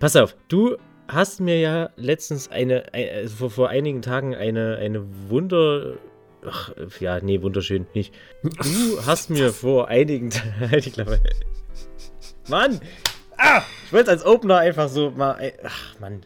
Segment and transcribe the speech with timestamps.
[0.00, 0.78] Pass auf, du
[1.08, 5.98] hast mir ja letztens eine, also vor, vor einigen Tagen eine, eine Wunder.
[6.42, 8.14] Ach, ja, nee, wunderschön nicht.
[8.42, 10.70] Du hast mir vor einigen Tagen.
[10.70, 11.20] Halt die Klappe.
[12.48, 12.80] Mann!
[13.36, 13.60] Ah!
[13.84, 15.52] Ich wollte es als Opener einfach so mal.
[15.62, 16.24] Ach, Mann.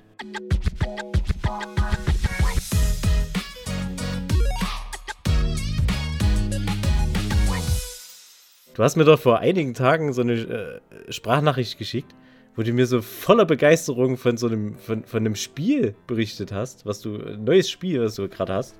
[8.74, 12.14] Du hast mir doch vor einigen Tagen so eine äh, Sprachnachricht geschickt,
[12.56, 16.86] wo du mir so voller Begeisterung von so einem, von, von einem Spiel berichtet hast,
[16.86, 18.76] was du, ein neues Spiel, was du gerade hast.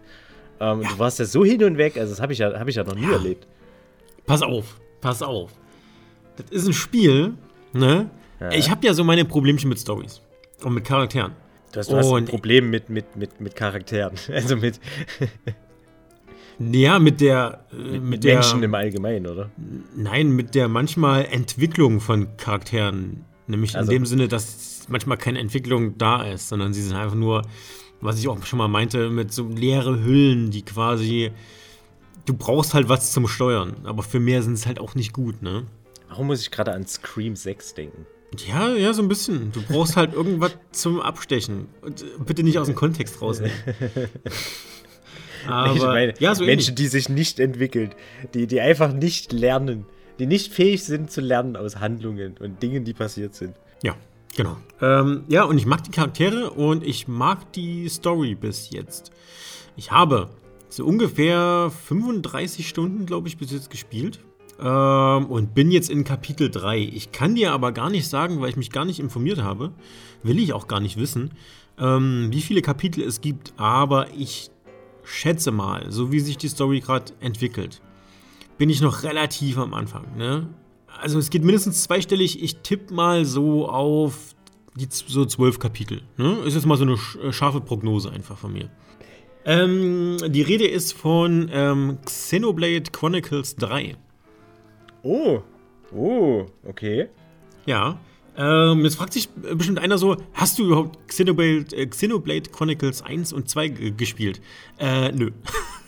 [0.61, 0.91] Ähm, ja.
[0.91, 2.85] Du warst ja so hin und weg, also das habe ich, ja, hab ich ja
[2.85, 3.13] noch nie ja.
[3.13, 3.47] erlebt.
[4.27, 5.51] Pass auf, pass auf.
[6.37, 7.35] Das ist ein Spiel,
[7.73, 8.11] ne?
[8.41, 8.51] Ja.
[8.53, 10.21] Ich habe ja so meine Problemchen mit Stories
[10.63, 11.33] und mit Charakteren.
[11.73, 14.15] Du hast, du hast ein Problem mit, mit, mit, mit Charakteren.
[14.33, 14.79] Also mit.
[16.61, 17.65] Ja, mit der.
[17.73, 19.51] Äh, mit, mit Menschen der, im Allgemeinen, oder?
[19.97, 23.25] Nein, mit der manchmal Entwicklung von Charakteren.
[23.47, 27.15] Nämlich also, in dem Sinne, dass manchmal keine Entwicklung da ist, sondern sie sind einfach
[27.17, 27.43] nur,
[28.01, 31.31] was ich auch schon mal meinte, mit so leere Hüllen, die quasi.
[32.27, 35.43] Du brauchst halt was zum Steuern, aber für mehr sind es halt auch nicht gut,
[35.43, 35.65] ne?
[36.09, 38.07] Warum muss ich gerade an Scream 6 denken?
[38.47, 39.53] Ja, ja, so ein bisschen.
[39.53, 41.69] Du brauchst halt irgendwas zum Abstechen.
[41.83, 43.57] Und äh, bitte nicht aus dem Kontext rausnehmen.
[45.47, 46.75] Aber, ich meine, ja, so Menschen, ähnlich.
[46.77, 47.95] die sich nicht entwickeln,
[48.33, 49.85] die, die einfach nicht lernen,
[50.19, 53.55] die nicht fähig sind zu lernen aus Handlungen und Dingen, die passiert sind.
[53.83, 53.97] Ja,
[54.37, 54.57] genau.
[54.81, 59.13] Ähm, ja, und ich mag die Charaktere und ich mag die Story bis jetzt.
[59.77, 60.31] Ich habe
[60.69, 64.21] so ungefähr 35 Stunden, glaube ich, bis jetzt gespielt.
[64.61, 66.79] Ähm, und bin jetzt in Kapitel 3.
[66.79, 69.73] Ich kann dir aber gar nicht sagen, weil ich mich gar nicht informiert habe.
[70.23, 71.33] Will ich auch gar nicht wissen,
[71.79, 73.53] ähm, wie viele Kapitel es gibt.
[73.57, 74.51] Aber ich
[75.03, 77.83] schätze mal, so wie sich die Story gerade entwickelt,
[78.59, 80.17] bin ich noch relativ am Anfang.
[80.17, 80.49] Ne?
[81.01, 82.43] Also es geht mindestens zweistellig.
[82.43, 84.35] Ich tippe mal so auf
[84.77, 86.03] die so zwölf Kapitel.
[86.17, 86.39] Ne?
[86.45, 88.71] Ist jetzt mal so eine äh, scharfe Prognose einfach von mir.
[89.45, 93.97] Ähm, die Rede ist von ähm, Xenoblade Chronicles 3.
[95.03, 95.43] Oh,
[95.95, 97.09] oh, okay.
[97.67, 97.99] Ja,
[98.37, 103.33] ähm, jetzt fragt sich bestimmt einer so: Hast du überhaupt Xenoblade, äh, Xenoblade Chronicles 1
[103.33, 104.41] und 2 gespielt?
[104.79, 105.31] Äh, nö.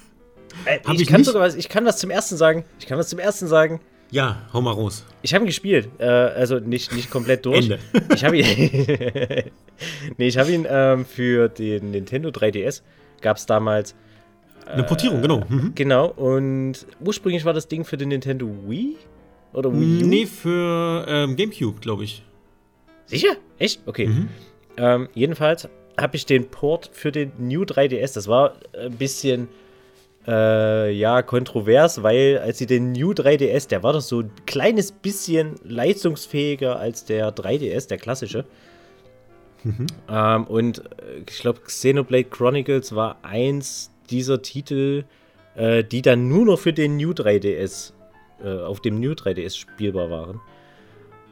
[0.64, 2.64] Äh, ich, ich, kann sogar was, ich kann was zum ersten sagen.
[2.78, 3.80] Ich kann was zum ersten sagen.
[4.10, 5.04] Ja, hau mal raus.
[5.22, 5.88] Ich habe ihn gespielt.
[5.98, 7.70] Äh, also nicht, nicht komplett durch.
[7.70, 7.78] Ende.
[8.14, 8.46] Ich habe ihn.
[10.16, 12.82] nee, ich habe ihn ähm, für den Nintendo 3DS.
[13.20, 13.94] Gab es damals.
[14.66, 15.44] Eine Portierung, genau.
[15.48, 15.72] Mhm.
[15.74, 16.08] Genau.
[16.08, 18.96] Und ursprünglich war das Ding für den Nintendo Wii.
[19.52, 20.06] Oder Wii U?
[20.06, 22.24] Nee, für ähm, GameCube, glaube ich.
[23.06, 23.36] Sicher?
[23.58, 23.80] Echt?
[23.86, 24.06] Okay.
[24.06, 24.28] Mhm.
[24.76, 25.68] Ähm, jedenfalls
[25.98, 28.14] habe ich den Port für den New 3DS.
[28.14, 29.48] Das war ein bisschen
[30.26, 34.92] äh, ja kontrovers, weil als sie den New 3DS, der war doch so ein kleines
[34.92, 38.44] bisschen leistungsfähiger als der 3DS, der klassische.
[39.62, 39.86] Mhm.
[40.08, 45.04] Ähm, und äh, ich glaube, Xenoblade Chronicles war eins dieser Titel,
[45.54, 47.92] äh, die dann nur noch für den New 3DS,
[48.44, 50.40] äh, auf dem New 3DS spielbar waren.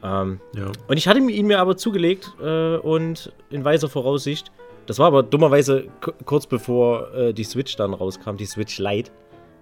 [0.03, 0.71] Ähm, ja.
[0.87, 4.51] Und ich hatte ihn mir aber zugelegt äh, und in weiser Voraussicht.
[4.85, 5.87] Das war aber dummerweise
[6.25, 9.11] kurz bevor äh, die Switch dann rauskam, die Switch Lite,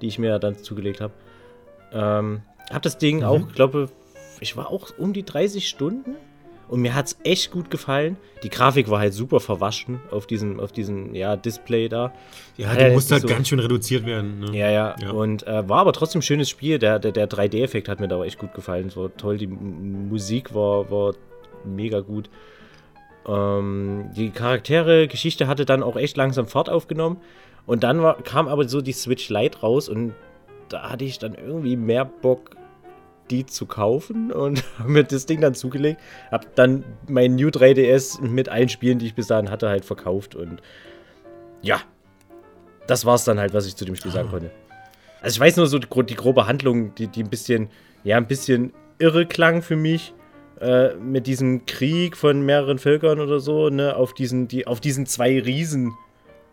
[0.01, 1.13] die ich mir dann zugelegt habe.
[1.91, 2.41] Ähm,
[2.72, 3.23] hab das Ding mhm.
[3.23, 3.89] auch, glaube
[4.39, 6.16] ich, war auch um die 30 Stunden
[6.67, 8.17] und mir hat es echt gut gefallen.
[8.41, 12.13] Die Grafik war halt super verwaschen auf diesem, auf diesem ja, Display da.
[12.57, 14.40] Ja, die musste halt so ganz schön reduziert werden.
[14.40, 14.57] Ne?
[14.57, 16.79] Ja, ja, ja, Und äh, war aber trotzdem ein schönes Spiel.
[16.79, 18.88] Der, der, der 3D-Effekt hat mir da auch echt gut gefallen.
[18.88, 19.38] Es war toll.
[19.38, 21.13] Die Musik war, war
[21.63, 22.29] mega gut.
[23.28, 27.17] Ähm, die Charaktere, Geschichte hatte dann auch echt langsam Fahrt aufgenommen.
[27.66, 30.13] Und dann war, kam aber so die Switch Lite raus und
[30.69, 32.57] da hatte ich dann irgendwie mehr Bock
[33.29, 36.01] die zu kaufen und habe mir das Ding dann zugelegt.
[36.31, 40.35] Habe dann mein New 3DS mit allen Spielen, die ich bis dahin hatte, halt verkauft
[40.35, 40.61] und
[41.61, 41.79] ja,
[42.88, 44.51] das war es dann halt, was ich zu dem Spiel sagen konnte.
[45.22, 47.69] Also ich weiß nur so die, die grobe Handlung, die, die ein bisschen,
[48.03, 50.13] ja, ein bisschen irre klang für mich.
[50.59, 55.05] Äh, mit diesem Krieg von mehreren Völkern oder so, ne, auf diesen, die, auf diesen
[55.05, 55.94] zwei Riesen,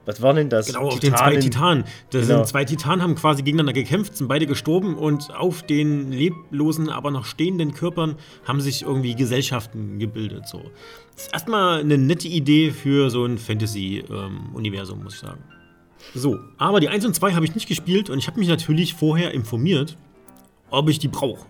[0.06, 0.66] was waren denn das?
[0.66, 1.84] Genau, auf den zwei Titanen.
[2.10, 2.38] Das genau.
[2.38, 7.10] sind zwei Titanen, haben quasi gegeneinander gekämpft, sind beide gestorben und auf den leblosen, aber
[7.10, 10.48] noch stehenden Körpern haben sich irgendwie Gesellschaften gebildet.
[10.48, 10.62] So.
[11.14, 15.44] Das ist erstmal eine nette Idee für so ein Fantasy-Universum, ähm, muss ich sagen.
[16.14, 18.94] So, aber die 1 und 2 habe ich nicht gespielt und ich habe mich natürlich
[18.94, 19.98] vorher informiert,
[20.70, 21.46] ob ich die brauche.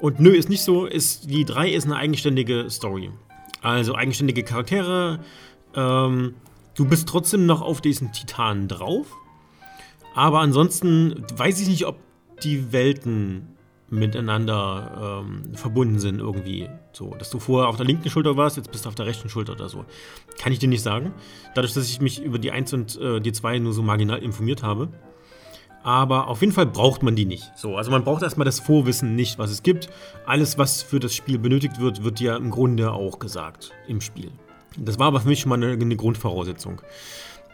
[0.00, 0.86] Und nö, ist nicht so.
[0.86, 3.10] Ist, die 3 ist eine eigenständige Story.
[3.60, 5.20] Also eigenständige Charaktere,
[5.74, 6.34] ähm,
[6.74, 9.06] Du bist trotzdem noch auf diesen Titanen drauf.
[10.14, 11.96] Aber ansonsten weiß ich nicht, ob
[12.42, 13.48] die Welten
[13.90, 16.68] miteinander ähm, verbunden sind irgendwie.
[16.92, 19.28] So, dass du vorher auf der linken Schulter warst, jetzt bist du auf der rechten
[19.28, 19.84] Schulter oder so.
[20.38, 21.12] Kann ich dir nicht sagen.
[21.54, 24.62] Dadurch, dass ich mich über die 1 und äh, die 2 nur so marginal informiert
[24.62, 24.88] habe.
[25.82, 27.50] Aber auf jeden Fall braucht man die nicht.
[27.56, 29.88] So, also man braucht erstmal das Vorwissen nicht, was es gibt.
[30.26, 34.30] Alles, was für das Spiel benötigt wird, wird ja im Grunde auch gesagt im Spiel.
[34.76, 36.80] Das war aber für mich schon mal eine, eine Grundvoraussetzung.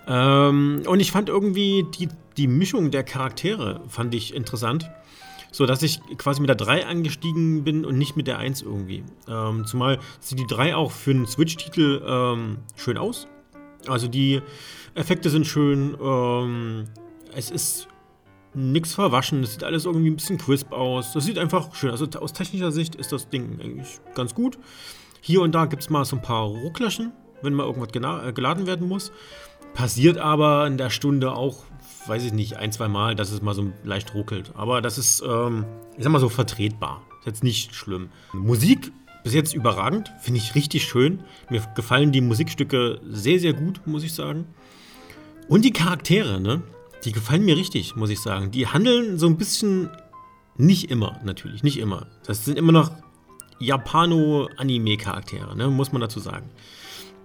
[0.06, 4.90] Ähm, und ich fand irgendwie die, die Mischung der Charaktere fand ich interessant.
[5.50, 9.02] So dass ich quasi mit der 3 angestiegen bin und nicht mit der 1 irgendwie.
[9.26, 13.26] Ähm, zumal sieht die 3 auch für einen Switch-Titel ähm, schön aus.
[13.86, 14.42] Also die
[14.94, 15.96] Effekte sind schön.
[16.00, 16.84] Ähm,
[17.34, 17.88] es ist
[18.54, 19.42] nichts verwaschen.
[19.42, 21.12] Es sieht alles irgendwie ein bisschen crisp aus.
[21.12, 22.00] Das sieht einfach schön aus.
[22.00, 24.58] Also aus technischer Sicht ist das Ding eigentlich ganz gut.
[25.20, 27.12] Hier und da gibt es mal so ein paar Rucklerchen,
[27.42, 29.12] wenn mal irgendwas äh, geladen werden muss.
[29.74, 31.64] Passiert aber in der Stunde auch
[32.08, 34.52] weiß ich nicht, ein, zwei Mal, dass es mal so leicht ruckelt.
[34.56, 35.64] Aber das ist, ähm,
[35.96, 37.02] ich sag mal so, vertretbar.
[37.20, 38.08] Ist jetzt nicht schlimm.
[38.32, 38.92] Musik
[39.24, 41.20] bis jetzt überragend, finde ich richtig schön.
[41.50, 44.46] Mir gefallen die Musikstücke sehr, sehr gut, muss ich sagen.
[45.48, 46.62] Und die Charaktere, ne?
[47.08, 48.50] Die gefallen mir richtig, muss ich sagen.
[48.50, 49.88] Die handeln so ein bisschen,
[50.58, 52.06] nicht immer, natürlich, nicht immer.
[52.26, 52.90] Das sind immer noch
[53.60, 55.68] Japano-Anime-Charaktere, ne?
[55.68, 56.50] Muss man dazu sagen.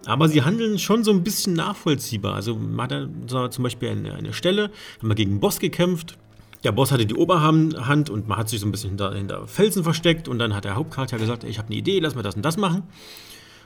[0.06, 2.33] Aber sie handeln schon so ein bisschen nachvollziehbar.
[2.33, 6.18] Also man hat da zum Beispiel eine, eine Stelle, haben wir gegen einen Boss gekämpft.
[6.63, 9.83] Der Boss hatte die Oberhand und man hat sich so ein bisschen hinter, hinter Felsen
[9.83, 12.45] versteckt und dann hat der Hauptcharakter gesagt, ich habe eine Idee, lass mal das und
[12.45, 12.83] das machen.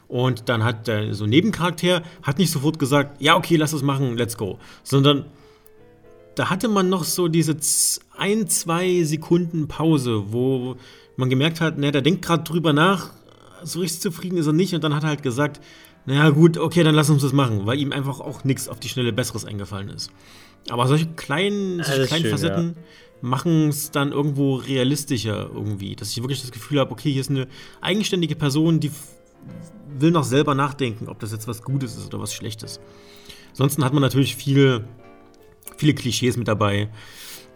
[0.07, 3.83] Und dann hat der so ein Nebencharakter hat nicht sofort gesagt, ja okay, lass das
[3.83, 5.25] machen, let's go, sondern
[6.37, 7.57] da hatte man noch so diese
[8.15, 10.75] ein, zwei Sekunden Pause, wo
[11.15, 13.11] man gemerkt hat, ne, der denkt gerade drüber nach,
[13.63, 15.59] so richtig zufrieden ist er nicht und dann hat er halt gesagt,
[16.05, 18.87] naja, gut, okay, dann lass uns das machen, weil ihm einfach auch nichts auf die
[18.87, 20.11] Schnelle Besseres eingefallen ist.
[20.69, 22.81] Aber solche kleinen, solche kleinen schön, Facetten ja.
[23.21, 27.31] machen es dann irgendwo realistischer irgendwie, dass ich wirklich das Gefühl habe, okay, hier ist
[27.31, 27.47] eine
[27.81, 28.91] eigenständige Person, die
[29.97, 32.79] will noch selber nachdenken, ob das jetzt was Gutes ist oder was Schlechtes.
[33.49, 34.87] Ansonsten hat man natürlich viele,
[35.77, 36.89] viele Klischees mit dabei.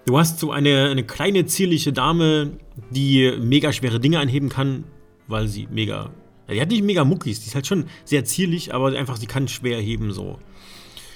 [0.06, 2.52] Du hast so eine, eine kleine, zierliche Dame,
[2.90, 4.84] die mega schwere Dinge anheben kann,
[5.28, 6.12] weil sie mega
[6.52, 9.26] ja, die hat nicht mega Muckis, die ist halt schon sehr zierlich, aber einfach, sie
[9.26, 10.40] kann schwer heben so.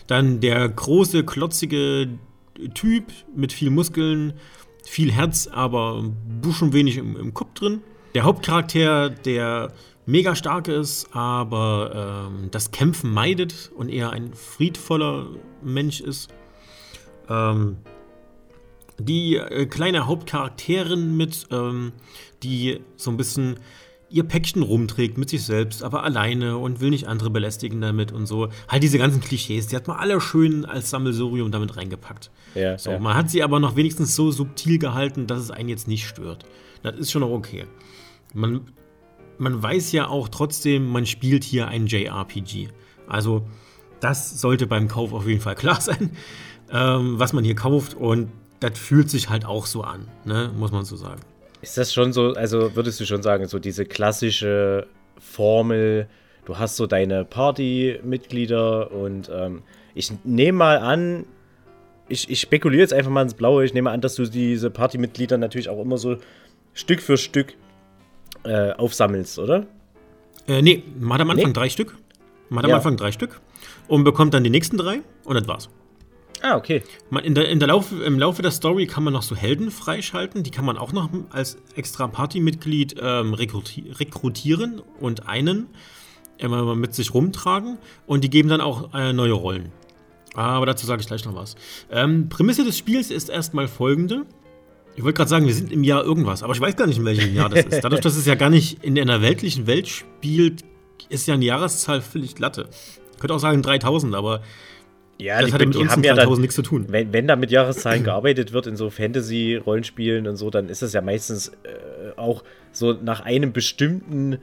[0.07, 2.07] Dann der große, klotzige
[2.74, 3.06] Typ
[3.36, 4.33] mit viel Muskeln,
[4.86, 6.03] viel Herz, aber
[6.41, 7.81] buschen wenig im, im Kopf drin.
[8.13, 9.74] Der Hauptcharakter, der
[10.06, 15.27] mega stark ist, aber ähm, das Kämpfen meidet und eher ein friedvoller
[15.62, 16.30] Mensch ist.
[17.30, 17.77] Ähm,
[19.00, 21.92] die äh, kleine Hauptcharakterin mit, ähm,
[22.44, 23.57] die so ein bisschen
[24.10, 28.27] ihr Päckchen rumträgt mit sich selbst, aber alleine und will nicht andere belästigen damit und
[28.27, 28.50] so.
[28.68, 32.31] Halt diese ganzen Klischees, die hat man alle schön als Sammelsurium damit reingepackt.
[32.54, 33.00] Ja, so, ja.
[33.00, 36.45] Man hat sie aber noch wenigstens so subtil gehalten, dass es einen jetzt nicht stört.
[36.83, 37.66] Das ist schon noch okay.
[38.33, 38.62] Man,
[39.38, 42.69] man weiß ja auch trotzdem, man spielt hier ein JRPG.
[43.07, 43.48] Also,
[44.00, 46.12] das sollte beim Kauf auf jeden Fall klar sein,
[46.71, 48.29] ähm, was man hier kauft und
[48.59, 50.51] das fühlt sich halt auch so an, ne?
[50.56, 51.21] muss man so sagen.
[51.62, 56.07] Ist das schon so, also würdest du schon sagen, so diese klassische Formel,
[56.45, 59.63] du hast so deine Partymitglieder und ähm,
[59.94, 61.25] ich nehme mal an,
[62.07, 65.38] ich, ich spekuliere jetzt einfach mal ins Blaue, ich nehme an, dass du diese Partymitglieder
[65.38, 66.17] natürlich auch immer so
[66.73, 67.56] Stück für Stück
[68.44, 69.65] äh, aufsammelst, oder?
[70.47, 71.53] Äh, nee, man hat am Anfang nee.
[71.53, 71.95] drei Stück.
[72.50, 72.75] Man hat ja.
[72.75, 73.41] am Anfang drei Stück
[73.88, 75.69] und bekommt dann die nächsten drei und das war's.
[76.42, 76.84] Ah, okay.
[77.24, 80.44] In der, in der Laufe, Im Laufe der Story kann man noch so Helden freischalten.
[80.44, 85.68] Die kann man auch noch als extra Partymitglied ähm, rekrutieren und einen
[86.38, 87.77] immer mit sich rumtragen.
[88.06, 89.72] Und die geben dann auch äh, neue Rollen.
[90.36, 91.56] Aber dazu sage ich gleich noch was.
[91.89, 94.25] Ähm, Prämisse des Spiels ist erstmal folgende.
[94.96, 97.06] Ich wollte gerade sagen, wir sind im Jahr irgendwas, aber ich weiß gar nicht, in
[97.06, 97.84] welchem Jahr das ist.
[97.84, 100.63] Dadurch, dass es ja gar nicht in einer weltlichen Welt spielt,
[101.10, 102.70] ist ja eine Jahreszahl völlig glatte.
[103.13, 104.42] Ich könnte auch sagen 3000, aber
[105.17, 106.86] ja, das die, hat mit uns haben ja dann, nichts zu tun.
[106.89, 110.93] Wenn, wenn da mit Jahreszahlen gearbeitet wird in so Fantasy-Rollenspielen und so, dann ist das
[110.93, 114.39] ja meistens äh, auch so nach einem bestimmten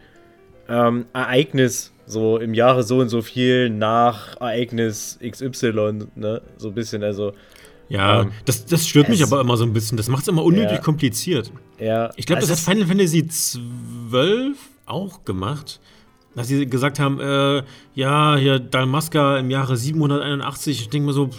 [0.68, 6.42] ähm, Ereignis, so im Jahre so und so viel nach Ereignis XY, ne?
[6.56, 7.32] So ein bisschen, also.
[7.88, 9.98] Ja, ähm, das, das stört mich aber immer so ein bisschen.
[9.98, 11.52] Das macht es immer unnötig ja, kompliziert.
[11.78, 12.10] Ja.
[12.16, 14.54] Ich glaube, das hat Final Fantasy XII
[14.86, 15.80] auch gemacht
[16.34, 17.62] dass sie gesagt haben, äh,
[17.94, 20.80] ja, hier Dalmaska im Jahre 781.
[20.80, 21.30] Ich denke mir so,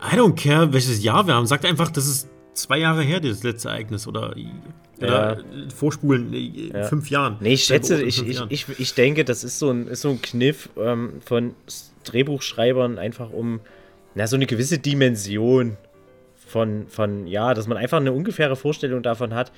[0.00, 1.46] I don't care, welches Jahr wir haben.
[1.46, 4.06] Sagt einfach, das ist zwei Jahre her, das letzte Ereignis.
[4.06, 4.34] Oder,
[4.98, 5.42] oder ja.
[5.74, 6.84] vorspulen, äh, ja.
[6.84, 7.36] fünf Jahren.
[7.40, 10.22] Nee, ich schätze, ich, ich, ich, ich denke, das ist so ein, ist so ein
[10.22, 11.54] Kniff ähm, von
[12.04, 13.60] Drehbuchschreibern, einfach um
[14.14, 15.76] na, so eine gewisse Dimension
[16.46, 19.52] von, von, ja, dass man einfach eine ungefähre Vorstellung davon hat,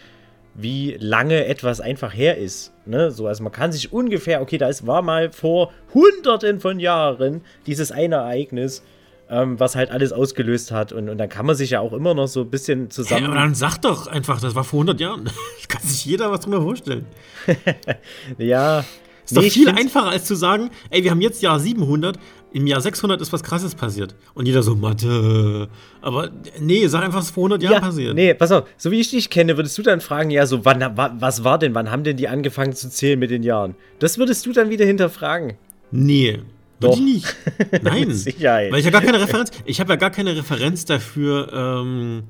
[0.54, 2.72] wie lange etwas einfach her ist.
[2.86, 3.10] Ne?
[3.10, 7.42] So, also man kann sich ungefähr, okay, da ist, war mal vor hunderten von Jahren
[7.66, 8.82] dieses eine Ereignis,
[9.28, 10.92] ähm, was halt alles ausgelöst hat.
[10.92, 13.22] Und, und dann kann man sich ja auch immer noch so ein bisschen zusammen.
[13.22, 15.30] Ja, aber dann sag doch einfach, das war vor 100 Jahren.
[15.68, 17.06] kann sich jeder was drüber vorstellen.
[18.38, 18.84] ja.
[19.24, 22.18] Ist nee, doch viel einfacher als zu sagen, ey, wir haben jetzt Jahr 700,
[22.54, 24.14] im Jahr 600 ist was Krasses passiert.
[24.32, 25.68] Und jeder so, Mathe.
[26.00, 26.30] Aber
[26.60, 28.14] nee, sag einfach, was vor 100 Jahren ja, passiert.
[28.14, 30.80] Nee, pass auf, so wie ich dich kenne, würdest du dann fragen, ja, so, wann,
[30.96, 33.74] was war denn, wann haben denn die angefangen zu zählen mit den Jahren?
[33.98, 35.54] Das würdest du dann wieder hinterfragen.
[35.90, 36.42] Nee.
[36.78, 36.96] Doch.
[36.96, 37.26] nicht.
[37.82, 38.12] Nein.
[38.12, 38.70] Sicherheit.
[38.70, 42.22] Weil ich ja gar keine Referenz, ich habe ja gar keine Referenz dafür, ähm,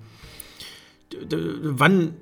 [1.63, 2.15] wann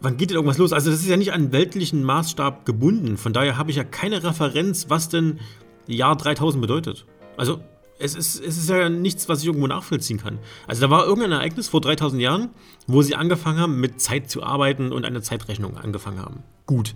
[0.00, 0.72] wann geht denn irgendwas los?
[0.72, 3.18] Also das ist ja nicht an weltlichen Maßstab gebunden.
[3.18, 5.40] Von daher habe ich ja keine Referenz, was denn
[5.86, 7.04] Jahr 3000 bedeutet.
[7.40, 7.60] Also
[7.98, 10.38] es ist, es ist ja nichts, was ich irgendwo nachvollziehen kann.
[10.66, 12.50] Also da war irgendein Ereignis vor 3000 Jahren,
[12.86, 16.42] wo sie angefangen haben, mit Zeit zu arbeiten und eine Zeitrechnung angefangen haben.
[16.66, 16.94] Gut.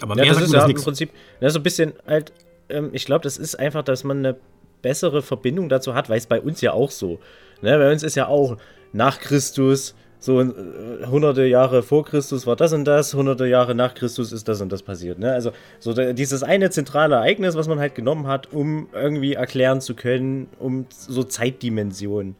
[0.00, 2.32] Aber mehr ja, das ist ja im Prinzip, das ist so ein bisschen halt,
[2.68, 4.36] ähm, ich glaube, das ist einfach, dass man eine
[4.80, 7.20] bessere Verbindung dazu hat, weil es bei uns ja auch so.
[7.60, 7.78] Ne?
[7.78, 8.56] Bei uns ist ja auch
[8.92, 13.92] nach Christus, so äh, hunderte Jahre vor Christus war das und das, hunderte Jahre nach
[13.94, 15.18] Christus ist das und das passiert.
[15.18, 15.32] Ne?
[15.32, 15.50] Also
[15.80, 19.94] so da, dieses eine zentrale Ereignis, was man halt genommen hat, um irgendwie erklären zu
[19.94, 22.36] können, um so Zeitdimensionen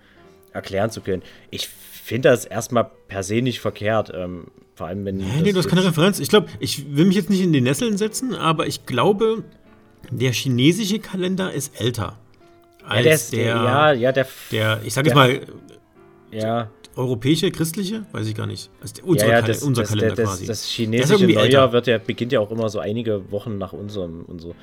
[0.52, 1.22] erklären zu können.
[1.50, 4.12] Ich finde das erstmal per se nicht verkehrt.
[4.14, 4.46] Ähm,
[4.76, 5.16] vor allem, wenn.
[5.16, 6.20] Nee, nee, du hast keine Referenz.
[6.20, 9.42] Ich glaube, ich will mich jetzt nicht in die Nesseln setzen, aber ich glaube,
[10.08, 12.16] der chinesische Kalender ist älter.
[12.84, 15.40] Als ja, der, ist, der, ja, ja, der, der ich sag jetzt mal,
[16.32, 18.04] ja europäische, christliche?
[18.12, 18.70] Weiß ich gar nicht.
[18.80, 20.46] Also unser, ja, ja, das, unser das, Kalender das, quasi.
[20.46, 24.40] Das chinesische Neujahr wird ja, beginnt ja auch immer so einige Wochen nach unserem und
[24.40, 24.54] so.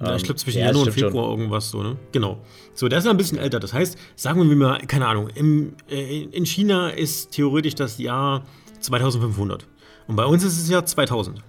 [0.00, 1.38] Ja, ich glaube zwischen ja, Januar und Februar schon.
[1.38, 1.96] irgendwas so, ne?
[2.10, 2.40] Genau.
[2.72, 3.60] So, der ist ein bisschen älter.
[3.60, 8.44] Das heißt, sagen wir mal, keine Ahnung, im, äh, in China ist theoretisch das Jahr
[8.80, 9.66] 2500.
[10.08, 11.42] Und bei uns ist es ja 2000.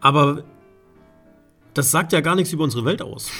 [0.00, 0.42] Aber
[1.74, 3.30] das sagt ja gar nichts über unsere Welt aus.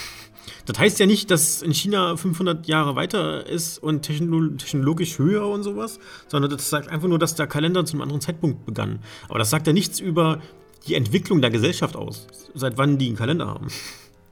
[0.67, 5.63] Das heißt ja nicht, dass in China 500 Jahre weiter ist und technologisch höher und
[5.63, 9.01] sowas, sondern das sagt einfach nur, dass der Kalender zu einem anderen Zeitpunkt begann.
[9.29, 10.41] Aber das sagt ja nichts über
[10.87, 13.69] die Entwicklung der Gesellschaft aus, seit wann die einen Kalender haben.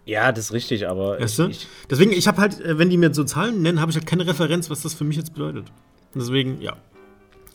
[0.05, 1.21] Ja, das ist richtig, aber.
[1.21, 1.49] Weißt du?
[1.49, 4.07] ich, Deswegen, ich habe halt, äh, wenn die mir so Zahlen nennen, habe ich halt
[4.07, 5.67] keine Referenz, was das für mich jetzt bedeutet.
[6.15, 6.77] Deswegen, ja.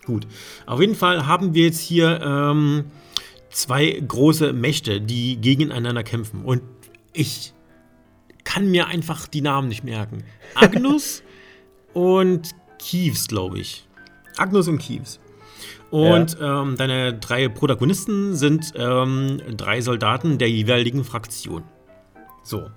[0.06, 0.28] Gut.
[0.66, 2.86] Auf jeden Fall haben wir jetzt hier ähm,
[3.50, 6.46] zwei große Mächte, die gegeneinander kämpfen.
[6.46, 6.62] Und
[7.12, 7.55] ich
[8.46, 10.24] kann mir einfach die Namen nicht merken.
[10.54, 11.22] Agnus
[11.94, 13.86] und Kiews, glaube ich.
[14.38, 15.20] Agnus und Kiews.
[15.92, 16.62] Und ja.
[16.62, 21.64] ähm, deine drei Protagonisten sind ähm, drei Soldaten der jeweiligen Fraktion.
[22.44, 22.70] So.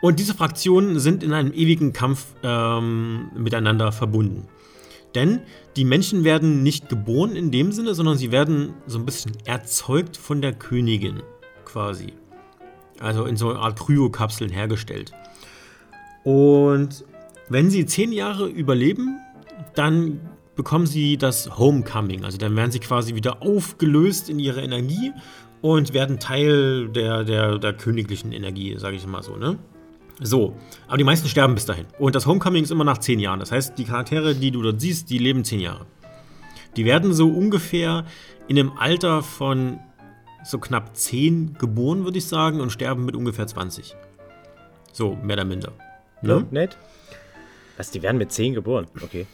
[0.00, 4.48] Und diese Fraktionen sind in einem ewigen Kampf ähm, miteinander verbunden.
[5.14, 5.42] Denn
[5.76, 10.16] die Menschen werden nicht geboren in dem Sinne, sondern sie werden so ein bisschen erzeugt
[10.16, 11.22] von der Königin
[11.64, 12.14] quasi
[13.02, 15.12] also in so einer Art Kryokapseln hergestellt.
[16.24, 17.04] Und
[17.48, 19.18] wenn sie zehn Jahre überleben,
[19.74, 20.20] dann
[20.54, 22.24] bekommen sie das Homecoming.
[22.24, 25.12] Also dann werden sie quasi wieder aufgelöst in ihre Energie
[25.60, 29.58] und werden Teil der, der, der königlichen Energie, sage ich mal so, ne?
[30.20, 30.54] So,
[30.86, 31.86] aber die meisten sterben bis dahin.
[31.98, 33.40] Und das Homecoming ist immer nach zehn Jahren.
[33.40, 35.86] Das heißt, die Charaktere, die du dort siehst, die leben zehn Jahre.
[36.76, 38.04] Die werden so ungefähr
[38.46, 39.80] in einem Alter von
[40.44, 43.94] so knapp 10 geboren, würde ich sagen, und sterben mit ungefähr 20.
[44.92, 45.72] So, mehr oder minder.
[46.20, 46.34] Ne?
[46.34, 46.76] Ja, nett.
[47.76, 48.86] Was, die werden mit 10 geboren?
[49.02, 49.26] Okay.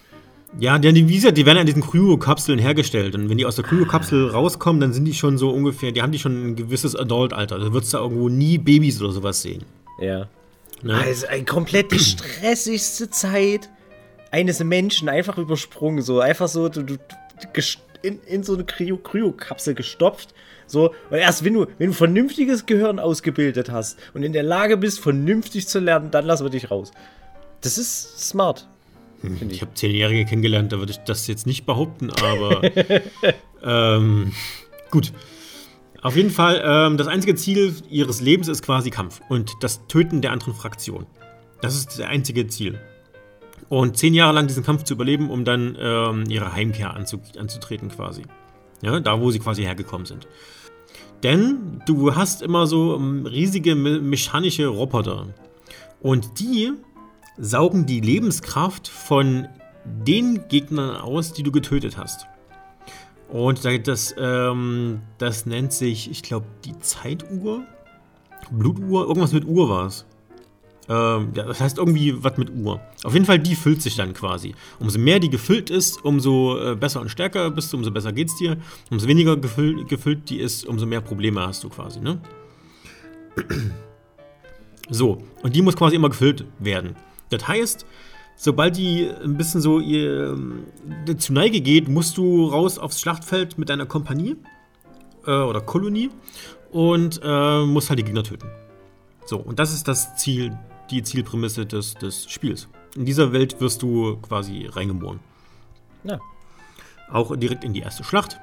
[0.59, 3.15] Ja, die, wie gesagt, die werden an diesen Kryo-Kapseln hergestellt.
[3.15, 6.13] Und wenn die aus der Kryo-Kapsel rauskommen, dann sind die schon so ungefähr, die haben
[6.13, 7.59] die schon ein gewisses Adult-Alter.
[7.59, 9.65] Da würdest du irgendwo nie Babys oder sowas sehen.
[10.01, 10.29] Ja.
[10.83, 10.95] Ne?
[10.95, 13.69] Also ein komplett die stressigste Zeit
[14.31, 16.03] eines Menschen einfach übersprungen.
[16.03, 16.97] So einfach so du, du,
[18.03, 20.35] in, in so eine Kryo-Kapsel gestopft
[20.69, 24.77] so, weil erst wenn du, wenn du vernünftiges Gehirn ausgebildet hast und in der Lage
[24.77, 26.93] bist, vernünftig zu lernen, dann lassen wir dich raus.
[27.63, 28.69] Das ist smart.
[29.23, 32.61] Hm, ich, ich habe Zehnjährige kennengelernt, da würde ich das jetzt nicht behaupten, aber
[33.65, 34.33] ähm,
[34.91, 35.13] gut.
[36.03, 40.21] Auf jeden Fall, ähm, das einzige Ziel ihres Lebens ist quasi Kampf und das Töten
[40.21, 41.07] der anderen Fraktion.
[41.61, 42.79] Das ist das einzige Ziel.
[43.69, 47.89] Und zehn Jahre lang diesen Kampf zu überleben, um dann ähm, ihre Heimkehr anzu anzutreten
[47.91, 48.23] quasi.
[48.81, 50.27] Ja, da, wo sie quasi hergekommen sind.
[51.23, 55.27] Denn du hast immer so ähm, riesige mechanische Roboter.
[56.01, 56.73] Und die
[57.37, 59.49] saugen die Lebenskraft von
[59.85, 62.27] den Gegnern aus, die du getötet hast.
[63.29, 67.65] Und das, ähm, das nennt sich, ich glaube, die Zeituhr?
[68.51, 69.07] Blutuhr?
[69.07, 70.07] Irgendwas mit Uhr war es.
[70.89, 72.81] Ähm, ja, das heißt irgendwie was mit Uhr.
[73.05, 74.55] Auf jeden Fall, die füllt sich dann quasi.
[74.79, 78.37] Umso mehr die gefüllt ist, umso äh, besser und stärker bist du, umso besser geht's
[78.37, 78.57] dir.
[78.91, 82.21] Umso weniger gefüllt, gefüllt die ist, umso mehr Probleme hast du quasi, ne?
[84.91, 86.97] So, und die muss quasi immer gefüllt werden.
[87.29, 87.85] Das heißt,
[88.37, 90.35] sobald die ein bisschen so ihr,
[91.07, 94.37] äh, zu Neige geht, musst du raus aufs Schlachtfeld mit deiner Kompanie
[95.27, 96.09] äh, oder Kolonie
[96.73, 98.49] und äh, musst halt die Gegner töten.
[99.27, 100.57] So, und das ist das Ziel,
[100.91, 102.69] die Zielprämisse des, des Spiels.
[102.97, 105.21] In dieser Welt wirst du quasi reingeboren.
[106.05, 106.19] Ja.
[107.11, 108.39] Auch direkt in die erste Schlacht.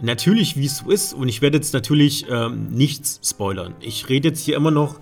[0.00, 3.74] Natürlich, wie es so ist, und ich werde jetzt natürlich ähm, nichts spoilern.
[3.80, 5.00] Ich rede jetzt hier immer noch,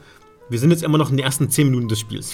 [0.49, 2.33] wir sind jetzt immer noch in den ersten 10 Minuten des Spiels.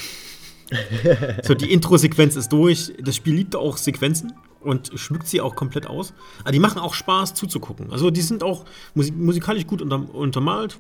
[1.43, 2.93] so, die Intro-Sequenz ist durch.
[3.01, 6.15] Das Spiel liebt auch Sequenzen und schmückt sie auch komplett aus.
[6.43, 7.91] Aber die machen auch Spaß zuzugucken.
[7.91, 10.79] Also die sind auch musik musikalisch gut unter untermalt.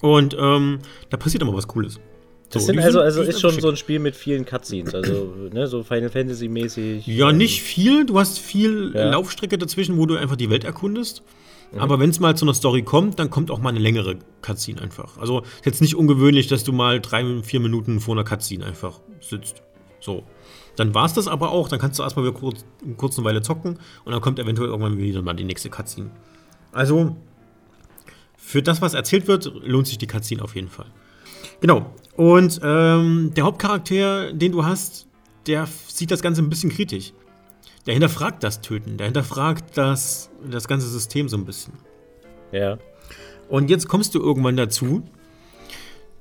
[0.00, 2.00] Und ähm, da passiert immer was Cooles.
[2.52, 5.82] Das sind also, also ist schon so ein Spiel mit vielen Cutscenes, also ne, so
[5.82, 7.06] Final Fantasy mäßig.
[7.06, 8.04] Ja, ähm, nicht viel.
[8.04, 9.10] Du hast viel ja.
[9.10, 11.22] Laufstrecke dazwischen, wo du einfach die Welt erkundest.
[11.72, 11.78] Mhm.
[11.78, 14.82] Aber wenn es mal zu einer Story kommt, dann kommt auch mal eine längere Cutscene
[14.82, 15.16] einfach.
[15.16, 19.00] Also ist jetzt nicht ungewöhnlich, dass du mal drei, vier Minuten vor einer Cutscene einfach
[19.20, 19.62] sitzt.
[20.00, 20.24] So.
[20.76, 21.68] Dann war es das aber auch.
[21.68, 24.98] Dann kannst du erstmal wieder kurz, eine kurze Weile zocken und dann kommt eventuell irgendwann
[24.98, 26.10] wieder mal die nächste Cutscene.
[26.72, 27.16] Also,
[28.36, 30.86] für das, was erzählt wird, lohnt sich die Cutscene auf jeden Fall.
[31.60, 31.94] Genau.
[32.16, 35.06] Und ähm, der Hauptcharakter, den du hast,
[35.46, 37.12] der sieht das Ganze ein bisschen kritisch.
[37.86, 41.74] Der hinterfragt das Töten, der hinterfragt das, das ganze System so ein bisschen.
[42.52, 42.78] Ja.
[43.48, 45.02] Und jetzt kommst du irgendwann dazu.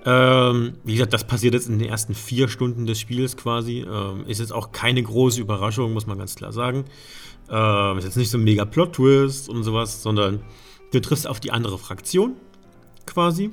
[0.03, 3.85] Ähm, wie gesagt, das passiert jetzt in den ersten vier Stunden des Spiels quasi.
[3.87, 6.85] Ähm, ist jetzt auch keine große Überraschung, muss man ganz klar sagen.
[7.49, 10.41] Ähm, ist jetzt nicht so ein mega Plot-Twist und sowas, sondern
[10.91, 12.35] du triffst auf die andere Fraktion
[13.05, 13.51] quasi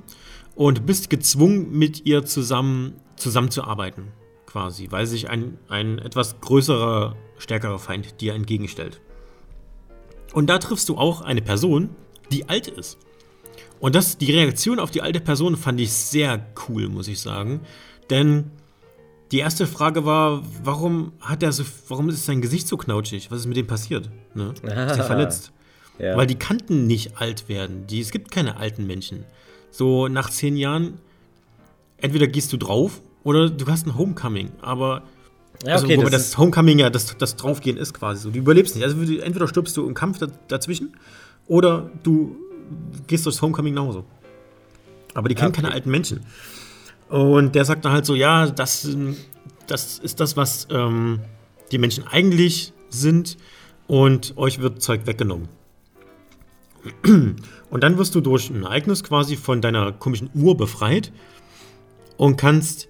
[0.58, 4.08] und bist gezwungen, mit ihr zusammen zusammenzuarbeiten
[4.44, 9.00] quasi, weil sich ein, ein etwas größerer, stärkerer Feind dir entgegenstellt.
[10.32, 11.90] Und da triffst du auch eine Person,
[12.32, 12.98] die alt ist.
[13.78, 17.60] Und das, die Reaktion auf die alte Person fand ich sehr cool, muss ich sagen.
[18.10, 18.50] Denn
[19.30, 23.30] die erste Frage war, warum hat er so, warum ist sein Gesicht so knautschig?
[23.30, 24.10] Was ist mit dem passiert?
[24.34, 24.54] Ne?
[24.54, 25.52] Ist er verletzt?
[26.00, 26.16] Ja.
[26.16, 27.86] Weil die kannten nicht alt werden.
[27.86, 29.25] Die, es gibt keine alten Menschen.
[29.71, 30.99] So nach zehn Jahren,
[31.99, 34.50] entweder gehst du drauf oder du hast ein Homecoming.
[34.61, 35.02] Aber
[35.65, 38.31] ja, also, okay, wobei das, das Homecoming ja das, das Draufgehen ist quasi so.
[38.31, 38.85] Du überlebst nicht.
[38.85, 40.97] Also entweder stirbst du im Kampf dazwischen
[41.47, 42.37] oder du
[43.07, 44.04] gehst durchs Homecoming genauso.
[45.15, 45.63] Aber die kennen okay.
[45.63, 46.21] keine alten Menschen.
[47.09, 48.89] Und der sagt dann halt so, ja, das,
[49.67, 51.21] das ist das, was ähm,
[51.73, 53.37] die Menschen eigentlich sind
[53.87, 55.49] und euch wird Zeug weggenommen.
[57.71, 61.13] Und dann wirst du durch ein Ereignis quasi von deiner komischen Uhr befreit
[62.17, 62.89] und kannst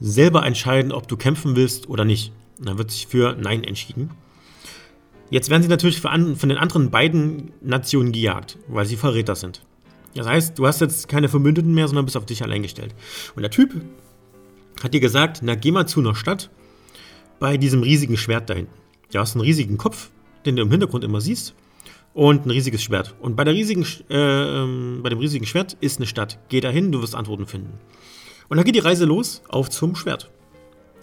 [0.00, 2.32] selber entscheiden, ob du kämpfen willst oder nicht.
[2.58, 4.10] Und dann wird sich für Nein entschieden.
[5.30, 9.62] Jetzt werden sie natürlich von den anderen beiden Nationen gejagt, weil sie Verräter sind.
[10.14, 12.94] Das heißt, du hast jetzt keine Verbündeten mehr, sondern bist auf dich allein gestellt.
[13.34, 13.74] Und der Typ
[14.82, 16.50] hat dir gesagt, na geh mal zu einer Stadt
[17.40, 18.72] bei diesem riesigen Schwert da hinten.
[19.12, 20.10] Du hast einen riesigen Kopf,
[20.46, 21.54] den du im Hintergrund immer siehst,
[22.14, 23.14] und ein riesiges Schwert.
[23.20, 26.38] Und bei, der riesigen, äh, ähm, bei dem riesigen Schwert ist eine Stadt.
[26.48, 27.78] Geh da hin, du wirst Antworten finden.
[28.48, 30.30] Und dann geht die Reise los auf zum Schwert.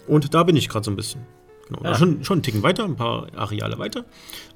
[0.08, 1.20] Und da bin ich gerade so ein bisschen.
[1.68, 1.84] Genau.
[1.84, 1.94] Ja.
[1.94, 4.04] Schon, schon einen Ticken weiter, ein paar Areale weiter.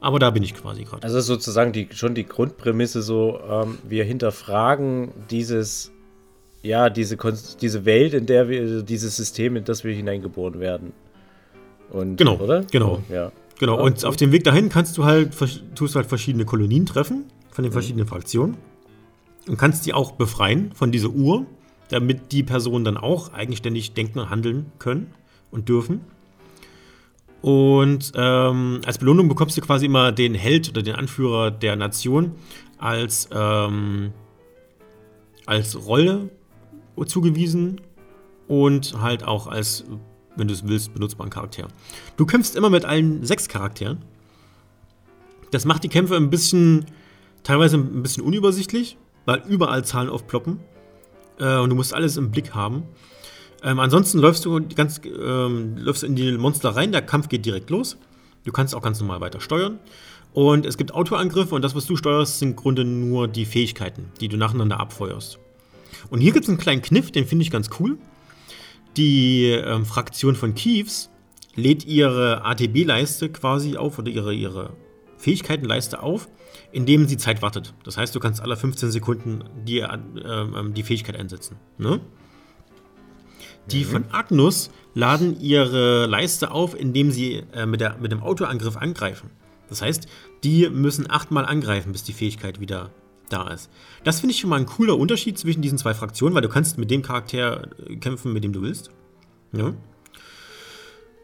[0.00, 1.02] Aber da bin ich quasi gerade.
[1.02, 5.92] Also sozusagen die, schon die Grundprämisse so, ähm, wir hinterfragen dieses,
[6.62, 7.16] ja, diese,
[7.60, 10.92] diese Welt, in der wir, dieses System, in das wir hineingeboren werden.
[11.90, 12.64] Und, genau, oder?
[12.70, 13.02] Genau.
[13.08, 13.30] Ja.
[13.58, 15.34] Genau, und auf dem Weg dahin kannst du halt,
[15.74, 17.74] tust halt verschiedene Kolonien treffen, von den mhm.
[17.74, 18.56] verschiedenen Fraktionen.
[19.48, 21.46] Und kannst die auch befreien von dieser Uhr,
[21.88, 25.14] damit die Personen dann auch eigenständig denken und handeln können
[25.50, 26.00] und dürfen.
[27.42, 32.32] Und ähm, als Belohnung bekommst du quasi immer den Held oder den Anführer der Nation
[32.78, 34.12] als, ähm,
[35.46, 36.30] als Rolle
[37.06, 37.80] zugewiesen
[38.48, 39.84] und halt auch als,
[40.36, 41.68] wenn du es willst, benutzbaren Charakter.
[42.16, 43.98] Du kämpfst immer mit allen sechs Charakteren.
[45.50, 46.86] Das macht die Kämpfe ein bisschen,
[47.42, 50.60] teilweise ein bisschen unübersichtlich, weil überall Zahlen aufploppen.
[51.38, 52.84] Äh, und du musst alles im Blick haben.
[53.62, 57.70] Ähm, ansonsten läufst du ganz ähm, läufst in die Monster rein, der Kampf geht direkt
[57.70, 57.96] los.
[58.44, 59.78] Du kannst auch ganz normal weiter steuern.
[60.32, 64.12] Und es gibt Autoangriffe und das, was du steuerst, sind im Grunde nur die Fähigkeiten,
[64.20, 65.38] die du nacheinander abfeuerst.
[66.10, 67.96] Und hier gibt es einen kleinen Kniff, den finde ich ganz cool.
[68.96, 71.10] Die ähm, Fraktion von Kiews
[71.54, 74.76] lädt ihre ATB-Leiste quasi auf oder ihre, ihre
[75.18, 76.28] Fähigkeitenleiste auf
[76.72, 77.74] indem sie Zeit wartet.
[77.84, 79.98] Das heißt, du kannst alle 15 Sekunden die, äh,
[80.70, 81.56] die Fähigkeit einsetzen.
[81.78, 82.00] Ne?
[83.70, 83.88] Die mhm.
[83.88, 89.30] von Agnus laden ihre Leiste auf, indem sie äh, mit, der, mit dem Autoangriff angreifen.
[89.68, 90.06] Das heißt,
[90.44, 92.90] die müssen achtmal angreifen, bis die Fähigkeit wieder
[93.28, 93.70] da ist.
[94.04, 96.78] Das finde ich schon mal ein cooler Unterschied zwischen diesen zwei Fraktionen, weil du kannst
[96.78, 98.90] mit dem Charakter äh, kämpfen, mit dem du willst.
[99.52, 99.72] Ja.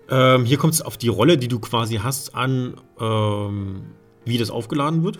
[0.08, 3.82] Ähm, hier kommt es auf die Rolle, die du quasi hast, an, ähm,
[4.24, 5.18] wie das aufgeladen wird.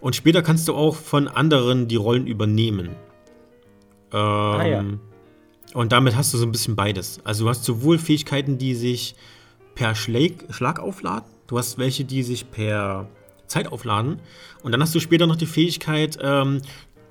[0.00, 2.90] Und später kannst du auch von anderen die Rollen übernehmen.
[4.12, 4.84] Ähm, ah, ja.
[5.72, 7.20] Und damit hast du so ein bisschen beides.
[7.24, 9.14] Also du hast sowohl Fähigkeiten, die sich
[9.74, 13.08] per Schlag, Schlag aufladen, du hast welche, die sich per
[13.50, 14.20] Zeit aufladen.
[14.62, 16.62] Und dann hast du später noch die Fähigkeit, ähm,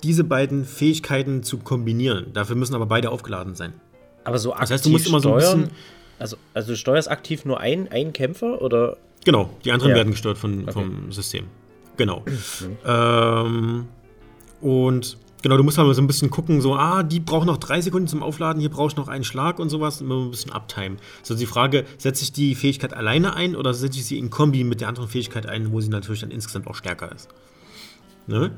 [0.02, 2.32] diese beiden Fähigkeiten zu kombinieren.
[2.32, 3.74] Dafür müssen aber beide aufgeladen sein.
[4.24, 5.76] Aber so aktiv das heißt, du musst immer steuern, so ein bisschen.
[6.18, 8.96] Also, also du steuerst aktiv nur einen, einen Kämpfer oder?
[9.24, 9.96] Genau, die anderen ja.
[9.96, 10.72] werden gesteuert von, okay.
[10.72, 11.46] vom System.
[11.96, 12.24] Genau.
[12.26, 12.78] Mhm.
[12.86, 13.88] Ähm,
[14.60, 17.56] und genau, du musst halt mal so ein bisschen gucken, so, ah, die braucht noch
[17.56, 20.52] drei Sekunden zum Aufladen, hier brauchst du noch einen Schlag und sowas, immer ein bisschen
[20.52, 20.96] uptime.
[21.22, 24.64] So die Frage, setze ich die Fähigkeit alleine ein oder setze ich sie in Kombi
[24.64, 27.28] mit der anderen Fähigkeit ein, wo sie natürlich dann insgesamt auch stärker ist.
[28.26, 28.52] Ne?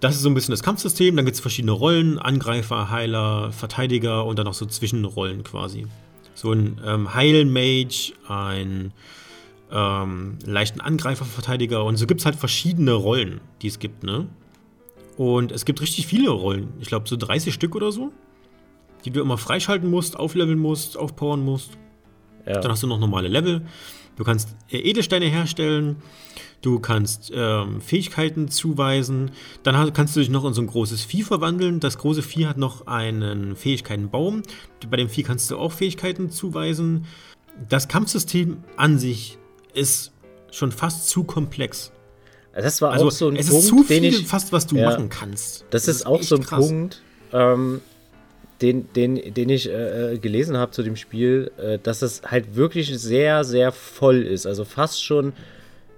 [0.00, 1.16] Das ist so ein bisschen das Kampfsystem.
[1.16, 5.86] Dann gibt es verschiedene Rollen: Angreifer, Heiler, Verteidiger und dann noch so Zwischenrollen quasi.
[6.34, 8.92] So ein ähm, Heilmage, ein
[9.72, 14.28] ähm, leichten Angreifer-Verteidiger und so gibt es halt verschiedene Rollen, die es gibt, ne?
[15.16, 16.74] Und es gibt richtig viele Rollen.
[16.80, 18.12] Ich glaube, so 30 Stück oder so,
[19.04, 21.78] die du immer freischalten musst, aufleveln musst, aufpowern musst.
[22.46, 22.60] Ja.
[22.60, 23.62] Dann hast du noch normale Level.
[24.16, 25.96] Du kannst Edelsteine herstellen.
[26.62, 29.30] Du kannst ähm, Fähigkeiten zuweisen.
[29.62, 31.80] Dann kannst du dich noch in so ein großes Vieh verwandeln.
[31.80, 34.42] Das große Vieh hat noch einen Fähigkeitenbaum.
[34.90, 37.06] Bei dem Vieh kannst du auch Fähigkeiten zuweisen.
[37.68, 39.38] Das Kampfsystem an sich
[39.74, 40.12] ist
[40.50, 41.92] schon fast zu komplex.
[42.56, 44.66] Das war also, auch so ein es Punkt, ist zu viel den ich, fast, was
[44.66, 45.66] du ja, machen kannst.
[45.70, 46.66] Das, das ist, auch so ein krass.
[46.66, 47.82] Punkt, ähm,
[48.62, 52.56] den, den, den ich äh, äh, gelesen habe zu dem Spiel, äh, dass es halt
[52.56, 54.46] wirklich sehr, sehr voll ist.
[54.46, 55.34] Also fast schon,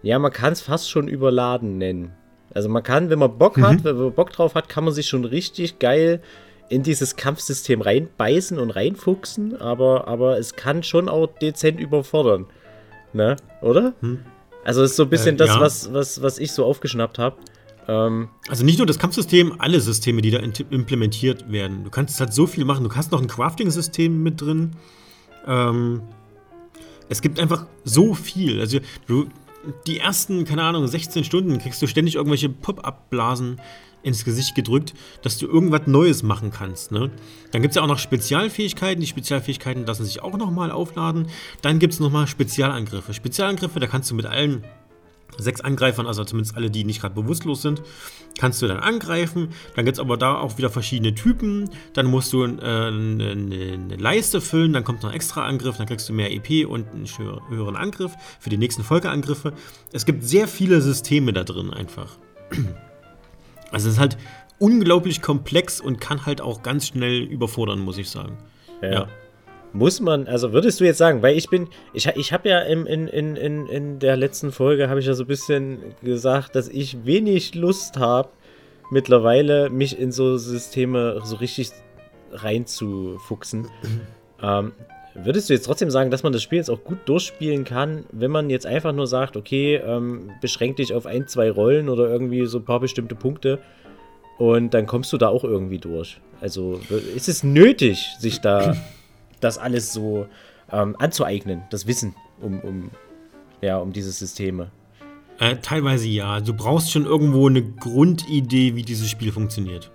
[0.03, 2.12] ja, man kann es fast schon überladen nennen.
[2.53, 3.62] Also man kann, wenn man Bock mhm.
[3.62, 6.21] hat, wenn man Bock drauf hat, kann man sich schon richtig geil
[6.68, 12.47] in dieses Kampfsystem reinbeißen und reinfuchsen, aber, aber es kann schon auch dezent überfordern.
[13.12, 13.37] Ne?
[13.62, 13.94] Oder?
[14.01, 14.21] Hm.
[14.64, 15.61] Also ist so ein bisschen äh, das, ja.
[15.61, 17.37] was, was, was ich so aufgeschnappt habe.
[17.88, 21.85] Ähm, also nicht nur das Kampfsystem, alle Systeme, die da implementiert werden.
[21.85, 22.85] Du kannst halt so viel machen.
[22.85, 24.73] Du hast noch ein Crafting-System mit drin.
[25.47, 26.03] Ähm,
[27.09, 28.61] es gibt einfach so viel.
[28.61, 29.29] Also du,
[29.87, 33.61] die ersten, keine Ahnung, 16 Stunden kriegst du ständig irgendwelche Pop-up-Blasen
[34.03, 36.93] ins Gesicht gedrückt, dass du irgendwas Neues machen kannst.
[36.93, 37.11] Ne?
[37.53, 39.01] Dann gibt es ja auch noch Spezialfähigkeiten.
[39.01, 41.29] Die Spezialfähigkeiten lassen sich auch nochmal aufladen.
[41.63, 43.15] Dann gibt es nochmal Spezialangriffe.
[43.15, 44.65] Spezialangriffe, da kannst du mit allen
[45.37, 47.83] sechs Angreifern, also zumindest alle, die nicht gerade bewusstlos sind,
[48.39, 49.51] kannst du dann angreifen.
[49.77, 51.71] Dann gibt es aber da auch wieder verschiedene Typen.
[51.93, 55.87] Dann musst du äh, eine, eine, Leiste füllen, dann kommt noch ein extra Angriff, dann
[55.87, 57.07] kriegst du mehr EP und einen
[57.49, 59.53] höheren Angriff für die nächsten Folgeangriffe.
[59.93, 62.19] Es gibt sehr viele Systeme da drin einfach.
[63.70, 64.16] Also es ist halt
[64.59, 68.38] unglaublich komplex und kann halt auch ganz schnell überfordern, muss ich sagen.
[68.83, 68.90] Ja.
[68.90, 69.09] ja.
[69.72, 72.87] Muss man, also würdest du jetzt sagen, weil ich bin, ich, ich habe ja im,
[72.87, 76.68] in, in, in, in der letzten Folge, habe ich ja so ein bisschen gesagt, dass
[76.68, 78.31] ich wenig Lust habe,
[78.90, 81.70] mittlerweile mich in so Systeme so richtig
[82.33, 83.68] reinzufuchsen.
[84.42, 84.72] ähm,
[85.24, 88.31] würdest du jetzt trotzdem sagen, dass man das Spiel jetzt auch gut durchspielen kann, wenn
[88.31, 92.46] man jetzt einfach nur sagt, okay, ähm, beschränk dich auf ein, zwei Rollen oder irgendwie
[92.46, 93.59] so ein paar bestimmte Punkte
[94.38, 96.20] und dann kommst du da auch irgendwie durch?
[96.40, 96.81] Also
[97.14, 98.76] ist es nötig, sich da
[99.40, 100.26] das alles so
[100.70, 102.90] ähm, anzueignen, das Wissen um, um,
[103.61, 104.70] ja, um diese Systeme?
[105.40, 106.40] Äh, teilweise ja.
[106.40, 109.90] Du brauchst schon irgendwo eine Grundidee, wie dieses Spiel funktioniert.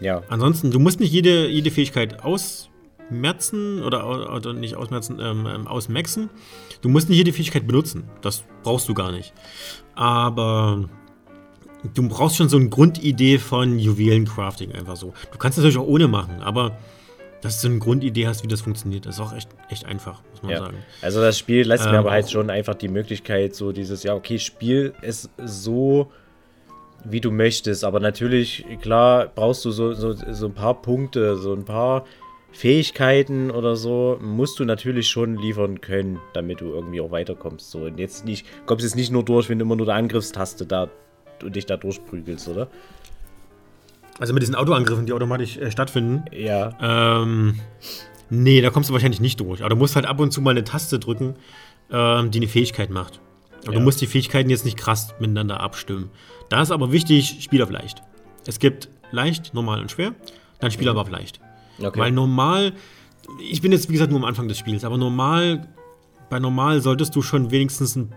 [0.00, 0.22] Ja.
[0.28, 2.24] Ansonsten, du musst nicht jede, jede Fähigkeit
[3.10, 6.30] ausmerzen oder, oder nicht ausmerzen, ähm, ähm, ausmaxen.
[6.82, 8.04] Du musst nicht jede Fähigkeit benutzen.
[8.22, 9.32] Das brauchst du gar nicht.
[9.94, 10.88] Aber
[11.94, 15.12] du brauchst schon so eine Grundidee von Juwelencrafting einfach so.
[15.32, 16.76] Du kannst es natürlich auch ohne machen, aber
[17.42, 19.06] dass du eine Grundidee hast, wie das funktioniert.
[19.06, 20.58] Das ist auch echt, echt einfach, muss man ja.
[20.58, 20.78] sagen.
[21.02, 24.14] Also das Spiel lässt ähm, mir aber halt schon einfach die Möglichkeit, so dieses, ja,
[24.14, 26.10] okay, Spiel es so,
[27.04, 27.84] wie du möchtest.
[27.84, 32.04] Aber natürlich, klar, brauchst du so, so, so ein paar Punkte, so ein paar
[32.56, 37.70] Fähigkeiten oder so, musst du natürlich schon liefern können, damit du irgendwie auch weiterkommst.
[37.70, 40.66] So, und jetzt nicht, kommst jetzt nicht nur durch, wenn du immer nur die Angriffstaste
[40.66, 40.88] da
[41.42, 42.68] und dich da durchprügelst, oder?
[44.18, 46.24] Also mit diesen Autoangriffen, die automatisch äh, stattfinden.
[46.32, 46.72] Ja.
[47.20, 47.60] Ähm,
[48.30, 49.60] nee, da kommst du wahrscheinlich nicht durch.
[49.60, 51.34] Aber du musst halt ab und zu mal eine Taste drücken,
[51.90, 53.20] ähm, die eine Fähigkeit macht.
[53.64, 53.78] Aber ja.
[53.78, 56.10] du musst die Fähigkeiten jetzt nicht krass miteinander abstimmen.
[56.48, 58.02] Da ist aber wichtig, Spiel auf leicht.
[58.46, 60.14] Es gibt leicht, normal und schwer,
[60.60, 60.92] dann Spiel mhm.
[60.92, 61.40] aber auf leicht.
[61.78, 61.98] Okay.
[61.98, 62.72] Weil normal,
[63.40, 65.68] ich bin jetzt wie gesagt nur am Anfang des Spiels, aber normal,
[66.30, 68.12] bei normal solltest du schon wenigstens ein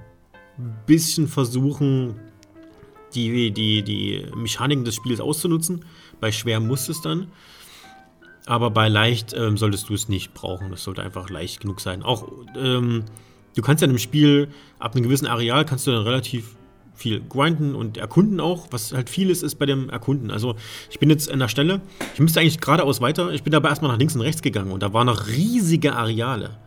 [0.86, 2.16] bisschen versuchen,
[3.14, 5.86] die, die, die Mechaniken des Spiels auszunutzen.
[6.20, 7.32] Bei schwer musst es dann.
[8.46, 10.72] Aber bei leicht ähm, solltest du es nicht brauchen.
[10.72, 12.04] Das sollte einfach leicht genug sein.
[12.04, 13.04] Auch ähm,
[13.56, 16.56] du kannst ja einem Spiel ab einem gewissen Areal kannst du dann relativ
[17.00, 18.68] viel grinden und erkunden auch.
[18.72, 20.32] Was halt viel ist, bei dem Erkunden.
[20.32, 20.56] Also
[20.92, 21.82] ich bin jetzt an der Stelle,
[22.14, 23.32] ich müsste eigentlich geradeaus weiter.
[23.32, 26.58] Ich bin aber erstmal nach links und rechts gegangen und da waren noch riesige Areale.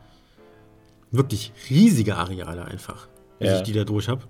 [1.10, 3.06] Wirklich riesige Areale einfach,
[3.38, 3.58] ja.
[3.58, 4.22] ich die da durch habe.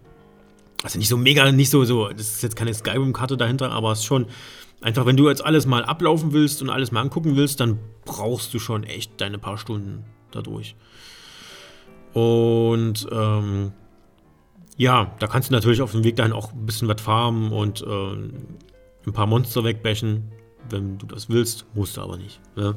[0.83, 4.01] Also nicht so mega, nicht so, so, das ist jetzt keine Skyrim-Karte dahinter, aber es
[4.01, 4.27] ist schon
[4.81, 8.53] einfach, wenn du jetzt alles mal ablaufen willst und alles mal angucken willst, dann brauchst
[8.53, 10.75] du schon echt deine paar Stunden dadurch.
[12.15, 13.73] Und ähm,
[14.83, 17.83] ja, da kannst du natürlich auf dem Weg dahin auch ein bisschen was farmen und
[17.83, 20.33] äh, ein paar Monster wegbächen,
[20.71, 21.67] wenn du das willst.
[21.75, 22.41] Musst du aber nicht.
[22.57, 22.75] Ne?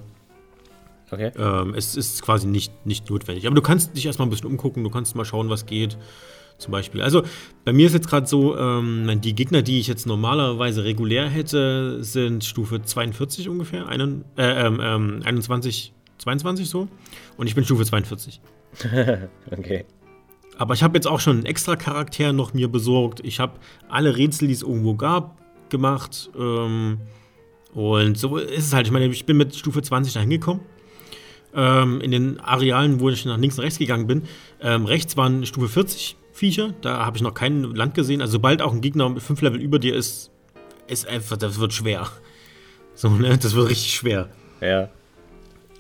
[1.10, 1.32] Okay.
[1.36, 3.48] Ähm, es ist quasi nicht, nicht notwendig.
[3.48, 5.98] Aber du kannst dich erstmal ein bisschen umgucken, du kannst mal schauen, was geht.
[6.58, 7.02] Zum Beispiel.
[7.02, 7.24] Also
[7.66, 12.02] bei mir ist jetzt gerade so, ähm, die Gegner, die ich jetzt normalerweise regulär hätte,
[12.02, 16.88] sind Stufe 42 ungefähr, einen, äh, ähm, 21, ähm, 22 so.
[17.36, 18.40] Und ich bin Stufe 42.
[19.52, 19.86] okay.
[20.58, 23.22] Aber ich habe jetzt auch schon einen extra Charakter noch mir besorgt.
[23.24, 23.54] Ich habe
[23.90, 25.38] alle Rätsel, die es irgendwo gab,
[25.70, 26.30] gemacht.
[26.38, 27.00] Ähm,
[27.74, 28.88] und so ist es halt.
[28.88, 30.64] Ich meine, ich bin mit Stufe 20 da hingekommen.
[31.54, 34.24] Ähm, in den Arealen, wo ich nach links und rechts gegangen bin.
[34.62, 36.74] Ähm, rechts waren Stufe 40 Viecher.
[36.82, 38.22] Da habe ich noch kein Land gesehen.
[38.22, 40.32] Also sobald auch ein Gegner 5 Level über dir ist,
[40.88, 42.08] ist einfach, das wird schwer.
[42.98, 43.38] So, ne?
[43.38, 44.30] Das wird richtig schwer.
[44.62, 44.88] Ja.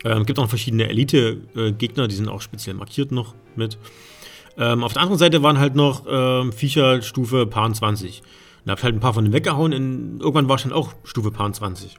[0.04, 3.78] Ähm, gibt auch verschiedene Elite-Gegner, äh, die sind auch speziell markiert noch mit.
[4.58, 8.22] Ähm, auf der anderen Seite waren halt noch ähm, Viecher Stufe Paar 20.
[8.66, 9.72] Da hab ich halt ein paar von denen weggehauen.
[9.72, 11.98] In, irgendwann war ich dann auch Stufe Paar 20.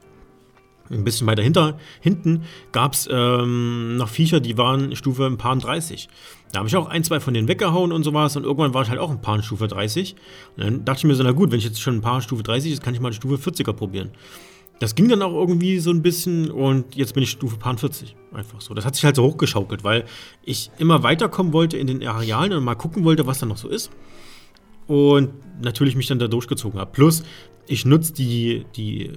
[0.89, 5.57] Ein bisschen weiter hinter, hinten gab es ähm, noch Viecher, die waren Stufe ein Paar
[5.57, 6.07] 30.
[6.53, 8.89] Da habe ich auch ein, zwei von denen weggehauen und sowas und irgendwann war ich
[8.89, 10.15] halt auch ein Paar Stufe 30.
[10.55, 12.43] Und dann dachte ich mir so, na gut, wenn ich jetzt schon ein Paar Stufe
[12.43, 14.11] 30 ist, kann ich mal eine Stufe 40er probieren.
[14.79, 18.15] Das ging dann auch irgendwie so ein bisschen und jetzt bin ich Stufe Paar 40.
[18.31, 18.73] Einfach so.
[18.73, 20.05] Das hat sich halt so hochgeschaukelt, weil
[20.43, 23.69] ich immer weiterkommen wollte in den Arealen und mal gucken wollte, was da noch so
[23.69, 23.89] ist.
[24.85, 26.91] Und natürlich mich dann da durchgezogen habe.
[26.91, 27.23] Plus,
[27.65, 29.13] ich nutze die, die,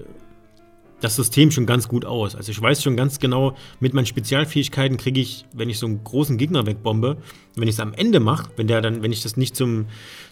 [1.00, 2.34] das System schon ganz gut aus.
[2.34, 6.02] Also ich weiß schon ganz genau, mit meinen Spezialfähigkeiten kriege ich, wenn ich so einen
[6.04, 7.18] großen Gegner wegbombe,
[7.56, 9.86] wenn ich es am Ende mache, wenn der dann, wenn ich das nicht zum,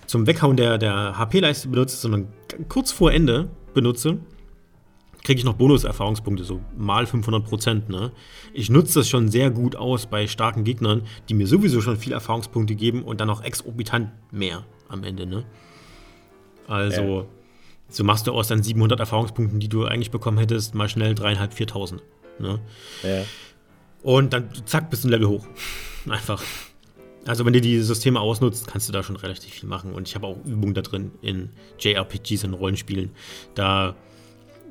[0.06, 2.28] zum Weghauen der, der HP-Leiste benutze, sondern
[2.68, 4.18] kurz vor Ende benutze,
[5.28, 7.90] kriege ich noch Bonus-Erfahrungspunkte, so mal 500 Prozent.
[7.90, 8.12] Ne?
[8.54, 12.14] Ich nutze das schon sehr gut aus bei starken Gegnern, die mir sowieso schon viel
[12.14, 15.26] Erfahrungspunkte geben und dann auch exorbitant mehr am Ende.
[15.26, 15.44] Ne?
[16.66, 17.24] Also, ja.
[17.90, 21.52] so machst du aus dann 700 Erfahrungspunkten, die du eigentlich bekommen hättest, mal schnell 3.500,
[21.52, 22.00] 4.000.
[22.38, 22.60] Ne?
[23.02, 23.24] Ja.
[24.02, 25.46] Und dann zack, bist du ein Level hoch.
[26.08, 26.42] Einfach.
[27.26, 29.92] Also, wenn du die Systeme ausnutzt, kannst du da schon relativ viel machen.
[29.92, 33.10] Und ich habe auch Übungen da drin in JRPGs und Rollenspielen.
[33.54, 33.94] Da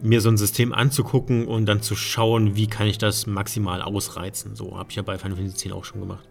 [0.01, 4.55] mir so ein System anzugucken und dann zu schauen, wie kann ich das maximal ausreizen.
[4.55, 6.27] So habe ich ja bei Final Fantasy X auch schon gemacht.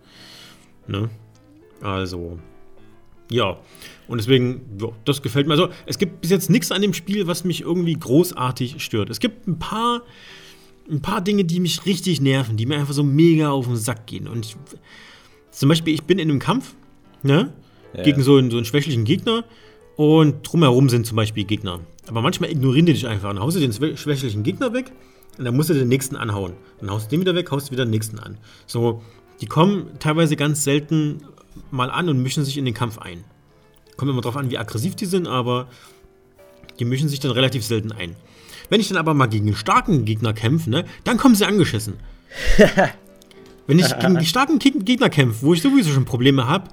[0.87, 1.11] Ne?
[1.81, 2.38] Also,
[3.31, 3.59] ja.
[4.09, 5.55] Und deswegen, ja, das gefällt mir.
[5.55, 9.11] Also, es gibt bis jetzt nichts an dem Spiel, was mich irgendwie großartig stört.
[9.11, 10.02] Es gibt ein paar,
[10.90, 14.07] ein paar Dinge, die mich richtig nerven, die mir einfach so mega auf den Sack
[14.07, 14.29] gehen.
[14.29, 14.57] Und ich,
[15.50, 16.74] zum Beispiel, ich bin in einem Kampf,
[17.22, 17.52] ne?
[17.94, 18.02] Ja.
[18.02, 19.44] Gegen so einen, so einen schwächlichen Gegner
[19.96, 21.80] und drumherum sind zum Beispiel Gegner.
[22.06, 23.28] Aber manchmal ignorieren die dich einfach.
[23.28, 24.92] Dann haust du den schwächlichen Gegner weg
[25.38, 26.52] und dann musst du den nächsten anhauen.
[26.80, 28.38] Dann haust du den wieder weg, haust du wieder den nächsten an.
[28.66, 29.02] So,
[29.40, 31.22] die kommen teilweise ganz selten
[31.70, 33.24] mal an und mischen sich in den Kampf ein.
[33.96, 35.68] Kommt immer drauf an, wie aggressiv die sind, aber
[36.78, 38.14] die mischen sich dann relativ selten ein.
[38.68, 41.94] Wenn ich dann aber mal gegen einen starken Gegner kämpfe, ne, dann kommen sie angeschissen.
[43.66, 46.70] Wenn ich gegen die starken Gegner kämpfe, wo ich sowieso schon Probleme habe,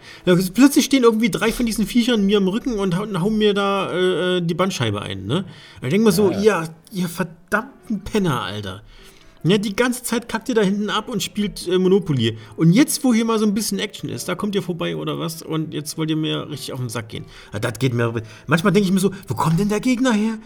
[0.54, 3.92] plötzlich stehen irgendwie drei von diesen Viechern mir im Rücken und hauen mir da
[4.38, 5.26] äh, die Bandscheibe ein.
[5.26, 5.46] Ne?
[5.82, 6.68] Ich denke mir so, ja, ja.
[6.92, 8.82] ihr verdammten Penner, Alter.
[9.46, 12.38] Ja, die ganze Zeit kackt ihr da hinten ab und spielt äh, Monopoly.
[12.56, 15.20] Und jetzt, wo hier mal so ein bisschen Action ist, da kommt ihr vorbei oder
[15.20, 17.26] was und jetzt wollt ihr mir richtig auf den Sack gehen.
[17.52, 18.14] Ja, das geht mir.
[18.48, 20.38] Manchmal denke ich mir so, wo kommt denn der Gegner her?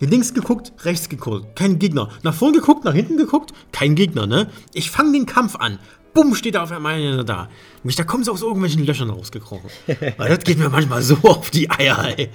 [0.00, 2.10] Links geguckt, rechts geguckt, kein Gegner.
[2.22, 4.48] Nach vorn geguckt, nach hinten geguckt, kein Gegner, ne?
[4.74, 5.78] Ich fange den Kampf an.
[6.12, 7.48] Bumm, steht er auf einmal da.
[7.82, 9.70] Und da kommen sie aus irgendwelchen Löchern rausgekrochen.
[10.16, 12.30] Weil das geht mir manchmal so auf die Eier, ey.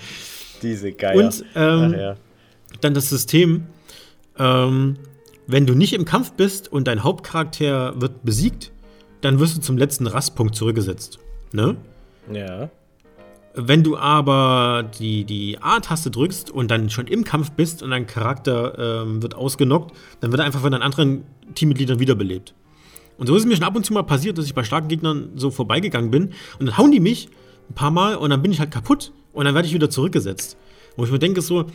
[0.61, 1.15] Diese Geier.
[1.15, 2.15] Und ähm, ja.
[2.81, 3.65] dann das System,
[4.37, 4.97] ähm,
[5.47, 8.71] wenn du nicht im Kampf bist und dein Hauptcharakter wird besiegt,
[9.21, 11.19] dann wirst du zum letzten Rastpunkt zurückgesetzt.
[11.51, 11.75] Ne?
[12.31, 12.69] Ja.
[13.53, 18.07] Wenn du aber die, die A-Taste drückst und dann schon im Kampf bist und dein
[18.07, 22.53] Charakter ähm, wird ausgenockt, dann wird er einfach von einem anderen Teammitgliedern wiederbelebt.
[23.17, 24.87] Und so ist es mir schon ab und zu mal passiert, dass ich bei starken
[24.87, 27.29] Gegnern so vorbeigegangen bin und dann hauen die mich
[27.69, 30.57] ein paar Mal und dann bin ich halt kaputt und dann werde ich wieder zurückgesetzt.
[30.95, 31.65] Wo ich mir denke so,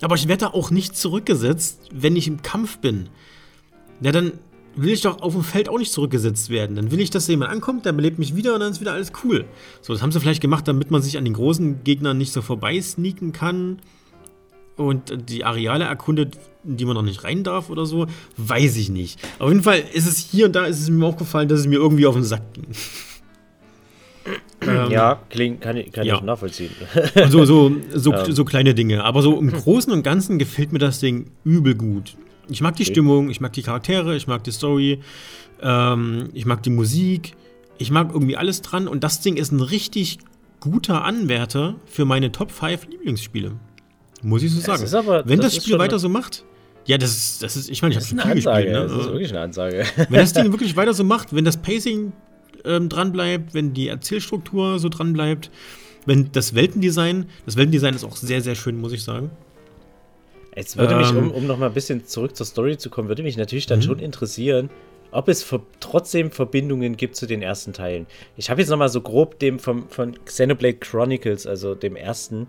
[0.00, 3.08] aber ich werde auch nicht zurückgesetzt, wenn ich im Kampf bin.
[4.00, 4.32] Ja, dann
[4.76, 6.76] will ich doch auf dem Feld auch nicht zurückgesetzt werden.
[6.76, 9.12] Dann will ich, dass jemand ankommt, der belebt mich wieder und dann ist wieder alles
[9.24, 9.44] cool.
[9.80, 12.42] So, das haben sie vielleicht gemacht, damit man sich an den großen Gegnern nicht so
[12.42, 13.78] vorbeisneaken kann
[14.76, 18.06] und die Areale erkundet, in die man noch nicht rein darf oder so.
[18.36, 19.20] Weiß ich nicht.
[19.38, 21.76] Auf jeden Fall ist es hier und da ist es mir aufgefallen, dass es mir
[21.76, 22.66] irgendwie auf den Sack ging.
[24.62, 26.16] ähm, ja, klingt, kann, ich, kann ja.
[26.16, 26.70] ich nachvollziehen.
[27.28, 28.32] so, so, so, ähm.
[28.32, 29.04] so kleine Dinge.
[29.04, 32.16] Aber so im Großen und Ganzen gefällt mir das Ding übel gut.
[32.48, 32.92] Ich mag die okay.
[32.92, 35.00] Stimmung, ich mag die Charaktere, ich mag die Story,
[35.60, 37.34] ähm, ich mag die Musik,
[37.78, 40.18] ich mag irgendwie alles dran und das Ding ist ein richtig
[40.60, 43.52] guter Anwärter für meine Top 5 Lieblingsspiele.
[44.22, 44.86] Muss ich so sagen.
[44.94, 46.44] Aber, Wenn das, das Spiel weiter so macht,
[46.86, 48.72] ja, das ist, das ist ich meine, ich habe schon viel Ansage, gespielt.
[48.72, 48.88] Ne?
[48.88, 49.84] Das ist wirklich eine Ansage.
[50.08, 52.12] Wenn das Ding wirklich weiter so macht, wenn das Pacing
[52.64, 55.50] ähm, dran bleibt, wenn die Erzählstruktur so dran bleibt,
[56.06, 59.30] wenn das Weltendesign, das Weltendesign ist auch sehr, sehr schön, muss ich sagen.
[60.54, 63.08] Jetzt würde ähm, mich, um, um noch mal ein bisschen zurück zur Story zu kommen,
[63.08, 63.84] würde mich natürlich dann mhm.
[63.84, 64.70] schon interessieren,
[65.10, 68.06] ob es ver trotzdem Verbindungen gibt zu den ersten Teilen.
[68.36, 72.48] Ich habe jetzt noch mal so grob dem vom, von Xenoblade Chronicles, also dem ersten,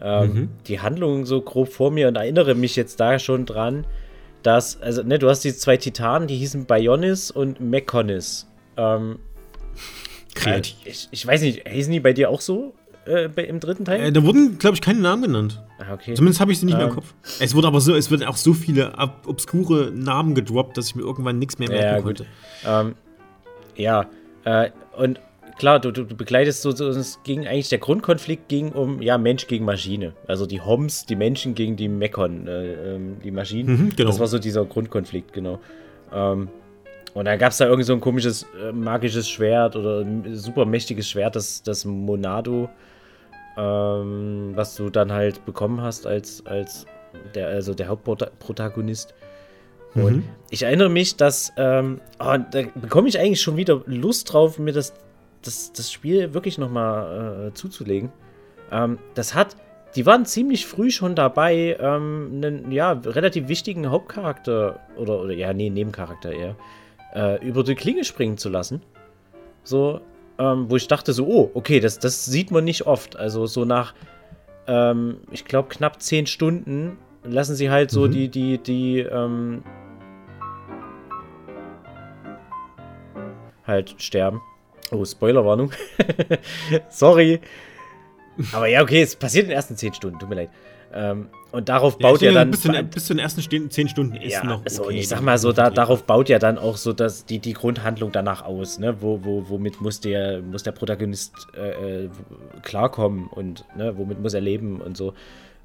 [0.00, 0.48] ähm, mhm.
[0.66, 3.86] die Handlung so grob vor mir und erinnere mich jetzt da schon dran,
[4.42, 8.46] dass, also, ne, du hast die zwei Titanen, die hießen Bionis und Mekonis.
[8.76, 9.18] Ähm,
[10.34, 10.76] Kreativ.
[10.84, 12.74] Äh, ich, ich, weiß nicht, hießen die bei dir auch so
[13.06, 14.00] äh, im dritten Teil?
[14.00, 15.62] Äh, da wurden, glaube ich, keine Namen genannt.
[15.78, 16.14] Ah, okay.
[16.14, 16.96] Zumindest habe ich sie nicht ähm, mehr im ähm.
[16.96, 17.14] Kopf.
[17.40, 18.92] Es wurden aber so, es wurden auch so viele
[19.26, 22.26] obskure Namen gedroppt, dass ich mir irgendwann nichts mehr merken ja, konnte.
[22.66, 22.94] Ähm,
[23.76, 24.06] ja,
[24.44, 25.20] äh, und
[25.58, 29.46] klar, du, du, begleitest so, so, es ging eigentlich, der Grundkonflikt ging um, ja, Mensch
[29.46, 30.12] gegen Maschine.
[30.26, 33.68] Also die Homs, die Menschen gegen die Mekon, äh, ähm, die Maschinen.
[33.68, 34.10] Mhm, genau.
[34.10, 35.60] Das war so dieser Grundkonflikt, genau.
[36.12, 36.48] Ähm,
[37.14, 40.66] und dann gab es da irgend so ein komisches äh, magisches Schwert oder ein super
[40.66, 42.68] mächtiges Schwert, das, das Monado,
[43.56, 46.86] ähm, was du dann halt bekommen hast als, als
[47.34, 49.14] der, also der Hauptprotagonist.
[49.94, 50.24] Und mhm.
[50.50, 54.72] ich erinnere mich, dass, ähm, oh, da bekomme ich eigentlich schon wieder Lust drauf, mir
[54.72, 54.92] das
[55.46, 58.10] das, das Spiel wirklich nochmal äh, zuzulegen.
[58.70, 59.56] Ähm, das hat,
[59.94, 65.52] die waren ziemlich früh schon dabei, ähm, einen ja, relativ wichtigen Hauptcharakter oder, oder ja,
[65.52, 66.56] nee, Nebencharakter eher,
[67.14, 68.82] äh, über die Klinge springen zu lassen.
[69.62, 70.00] So,
[70.38, 73.16] ähm, wo ich dachte so, oh, okay, das, das sieht man nicht oft.
[73.16, 73.94] Also so nach,
[74.66, 78.10] ähm, ich glaube, knapp zehn Stunden lassen sie halt so mhm.
[78.12, 79.62] die, die, die, ähm,
[83.66, 84.40] halt sterben.
[84.90, 85.72] Oh, Spoilerwarnung.
[86.88, 87.40] Sorry.
[88.52, 90.50] Aber ja, okay, es passiert in den ersten 10 Stunden, tut mir leid.
[90.92, 92.50] Ähm, und darauf baut ja, ja dann.
[92.50, 94.62] Bis zu, den, bis zu den ersten 10 Stunden ist ja, noch.
[94.64, 97.38] Also, okay, ich sag mal so, da, darauf baut ja dann auch so dass die,
[97.38, 99.00] die Grundhandlung danach aus, ne?
[99.00, 102.10] Wo, wo, womit muss der, muss der Protagonist äh, äh,
[102.62, 105.14] klarkommen und ne, womit muss er leben und so.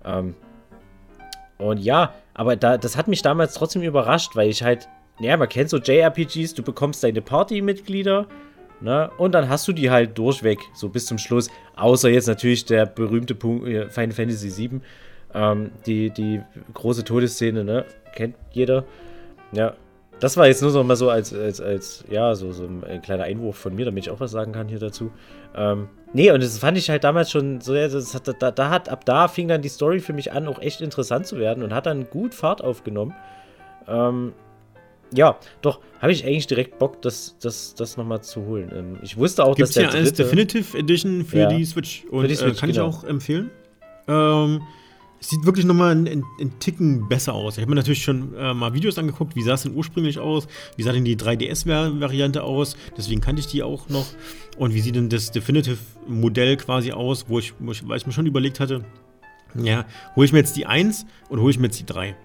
[0.06, 0.36] Ähm,
[1.58, 4.88] und ja, aber da, das hat mich damals trotzdem überrascht, weil ich halt,
[5.19, 8.27] ja, man kennt so JRPGs, du bekommst deine Partymitglieder
[8.82, 9.12] Ne?
[9.17, 11.49] Und dann hast du die halt durchweg, so bis zum Schluss.
[11.75, 14.82] Außer jetzt natürlich der berühmte Punkt äh, Final Fantasy VII.
[15.33, 16.41] Ähm, die, die
[16.73, 17.85] große Todesszene, ne?
[18.15, 18.85] Kennt jeder.
[19.51, 19.73] Ja.
[20.19, 23.23] Das war jetzt nur noch mal so als, als, als ja, so, so ein kleiner
[23.23, 25.11] Einwurf von mir, damit ich auch was sagen kann hier dazu.
[25.55, 28.87] Ähm, nee, und das fand ich halt damals schon so, das hat, da, da hat,
[28.87, 31.73] ab da fing dann die Story für mich an, auch echt interessant zu werden und
[31.73, 33.15] hat dann gut Fahrt aufgenommen.
[33.87, 34.33] Ähm,
[35.11, 38.71] ja, doch, habe ich eigentlich direkt Bock, das, das, das nochmal zu holen.
[38.73, 42.05] Ähm, ich wusste auch, Gibt's dass der ja als Definitive Edition für ja, die Switch
[42.11, 42.89] und die Switch, äh, kann genau.
[42.89, 43.49] ich auch empfehlen.
[44.07, 44.61] Ähm,
[45.21, 47.57] sieht wirklich nochmal einen, einen Ticken besser aus.
[47.57, 50.47] Ich habe mir natürlich schon äh, mal Videos angeguckt, wie sah es denn ursprünglich aus,
[50.75, 54.07] wie sah denn die 3DS-Variante aus, deswegen kannte ich die auch noch.
[54.57, 58.13] Und wie sieht denn das Definitive-Modell quasi aus, wo ich, wo ich, weil ich mir
[58.13, 58.84] schon überlegt hatte,
[59.55, 62.15] ja, hole ich mir jetzt die 1 und hole ich mir jetzt die 3.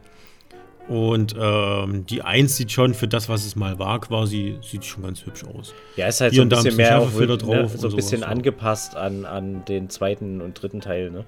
[0.89, 5.03] Und ähm, die 1 sieht schon für das, was es mal war, quasi, sieht schon
[5.03, 5.75] ganz hübsch aus.
[5.97, 8.23] Ja, ist halt Hier so ein bisschen, ein bisschen mehr auch, ne, so ein bisschen
[8.23, 11.25] angepasst an, an den zweiten und dritten Teil, ne?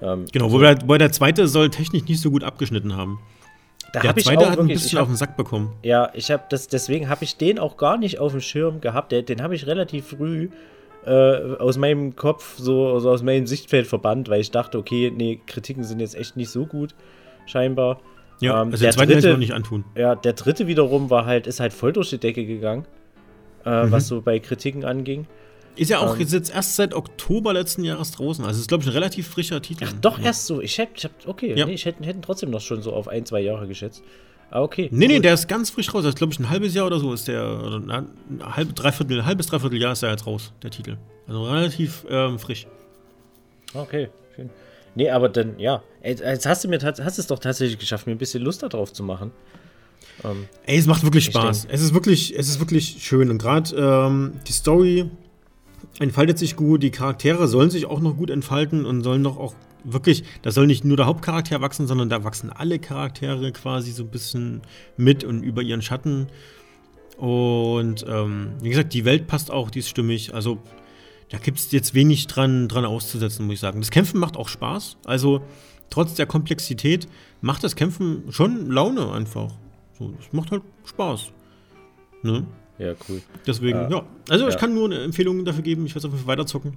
[0.00, 3.18] Ähm, genau, wobei, der, wobei der zweite soll technisch nicht so gut abgeschnitten haben.
[3.92, 5.72] Da der zweite hat ein bisschen hab, auf den Sack bekommen.
[5.82, 9.12] Ja, ich habe das, deswegen habe ich den auch gar nicht auf dem Schirm gehabt.
[9.12, 10.50] Den, den habe ich relativ früh
[11.06, 15.40] äh, aus meinem Kopf, so also aus meinem Sichtfeld verbannt, weil ich dachte, okay, nee,
[15.46, 16.94] Kritiken sind jetzt echt nicht so gut,
[17.46, 18.00] scheinbar.
[18.40, 19.84] Ja, ähm, also der zweiten dritte, nicht antun.
[19.96, 22.84] Ja, der dritte wiederum war halt, ist halt voll durch die Decke gegangen,
[23.64, 23.92] äh, mhm.
[23.92, 25.26] was so bei Kritiken anging.
[25.78, 28.44] Ist ja auch ähm, jetzt erst seit Oktober letzten Jahres draußen.
[28.44, 29.84] Also ist, glaube ich, ein relativ frischer Titel.
[29.86, 30.26] Ach, doch, ja.
[30.26, 30.60] erst so.
[30.60, 31.66] Ich hätte, ich hab, okay, ja.
[31.66, 34.02] nee, ich hätte, hätte trotzdem noch schon so auf ein, zwei Jahre geschätzt.
[34.50, 34.88] Ah, okay.
[34.90, 36.02] Nee, nee, der ist ganz frisch raus.
[36.02, 37.44] Das ist, glaube ich, ein halbes Jahr oder so ist der.
[37.64, 40.96] Oder ein halb, dreiviertel, halbes, dreiviertel Jahr ist er jetzt raus, der Titel.
[41.28, 42.66] Also relativ ähm, frisch.
[43.74, 44.50] Okay, schön.
[44.96, 45.82] Nee, aber dann, ja.
[46.02, 49.04] Jetzt hast du mir hast es doch tatsächlich geschafft, mir ein bisschen Lust darauf zu
[49.04, 49.30] machen.
[50.24, 51.68] Ähm, Ey, es macht wirklich Spaß.
[51.70, 53.30] Es ist wirklich, es ist wirklich schön.
[53.30, 55.10] Und gerade ähm, die Story
[55.98, 59.54] entfaltet sich gut, die Charaktere sollen sich auch noch gut entfalten und sollen doch auch
[59.84, 64.04] wirklich, da soll nicht nur der Hauptcharakter wachsen, sondern da wachsen alle Charaktere quasi so
[64.04, 64.62] ein bisschen
[64.96, 66.28] mit und über ihren Schatten.
[67.16, 70.34] Und ähm, wie gesagt, die Welt passt auch, die ist stimmig.
[70.34, 70.58] Also
[71.30, 73.80] da gibt es jetzt wenig dran, dran auszusetzen, muss ich sagen.
[73.80, 74.98] Das Kämpfen macht auch Spaß.
[75.04, 75.42] Also
[75.90, 77.08] trotz der Komplexität
[77.40, 79.52] macht das Kämpfen schon Laune einfach.
[79.98, 81.32] So, das macht halt Spaß.
[82.22, 82.46] Ne?
[82.78, 83.20] Ja, cool.
[83.46, 84.06] Deswegen, äh, ja.
[84.28, 84.50] Also ja.
[84.50, 85.84] ich kann nur eine Empfehlung dafür geben.
[85.86, 86.76] Ich werde es auf jeden Fall weiterzocken.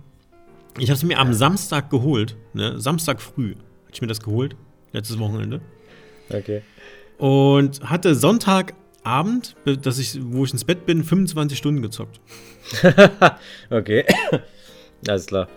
[0.78, 2.36] Ich habe es mir am Samstag geholt.
[2.54, 2.80] Ne?
[2.80, 4.56] Samstag früh hatte ich mir das geholt.
[4.93, 5.62] Letztes Wochenende.
[6.30, 6.62] Okay.
[7.18, 12.20] Und hatte Sonntagabend, dass ich, wo ich ins Bett bin, 25 Stunden gezockt.
[13.70, 14.06] okay.
[15.08, 15.47] Alles klar.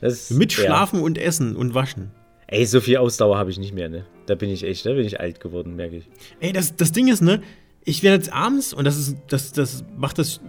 [0.00, 1.04] Das, Mit Schlafen ja.
[1.04, 2.10] und Essen und Waschen.
[2.48, 4.04] Ey, so viel Ausdauer habe ich nicht mehr, ne?
[4.26, 6.04] Da bin ich echt, da bin ich alt geworden, merke ich.
[6.40, 7.40] Ey, das, das Ding ist, ne?
[7.84, 10.40] Ich werde jetzt abends, und das ist, das, das macht das,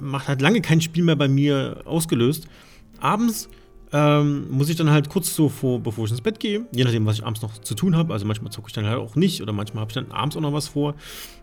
[0.00, 2.48] macht halt lange kein Spiel mehr bei mir ausgelöst
[3.00, 3.48] abends
[3.92, 7.06] ähm, muss ich dann halt kurz so vor, bevor ich ins Bett gehe, je nachdem,
[7.06, 8.12] was ich abends noch zu tun habe.
[8.12, 10.40] Also manchmal zocke ich dann halt auch nicht oder manchmal habe ich dann abends auch
[10.40, 10.94] noch was vor.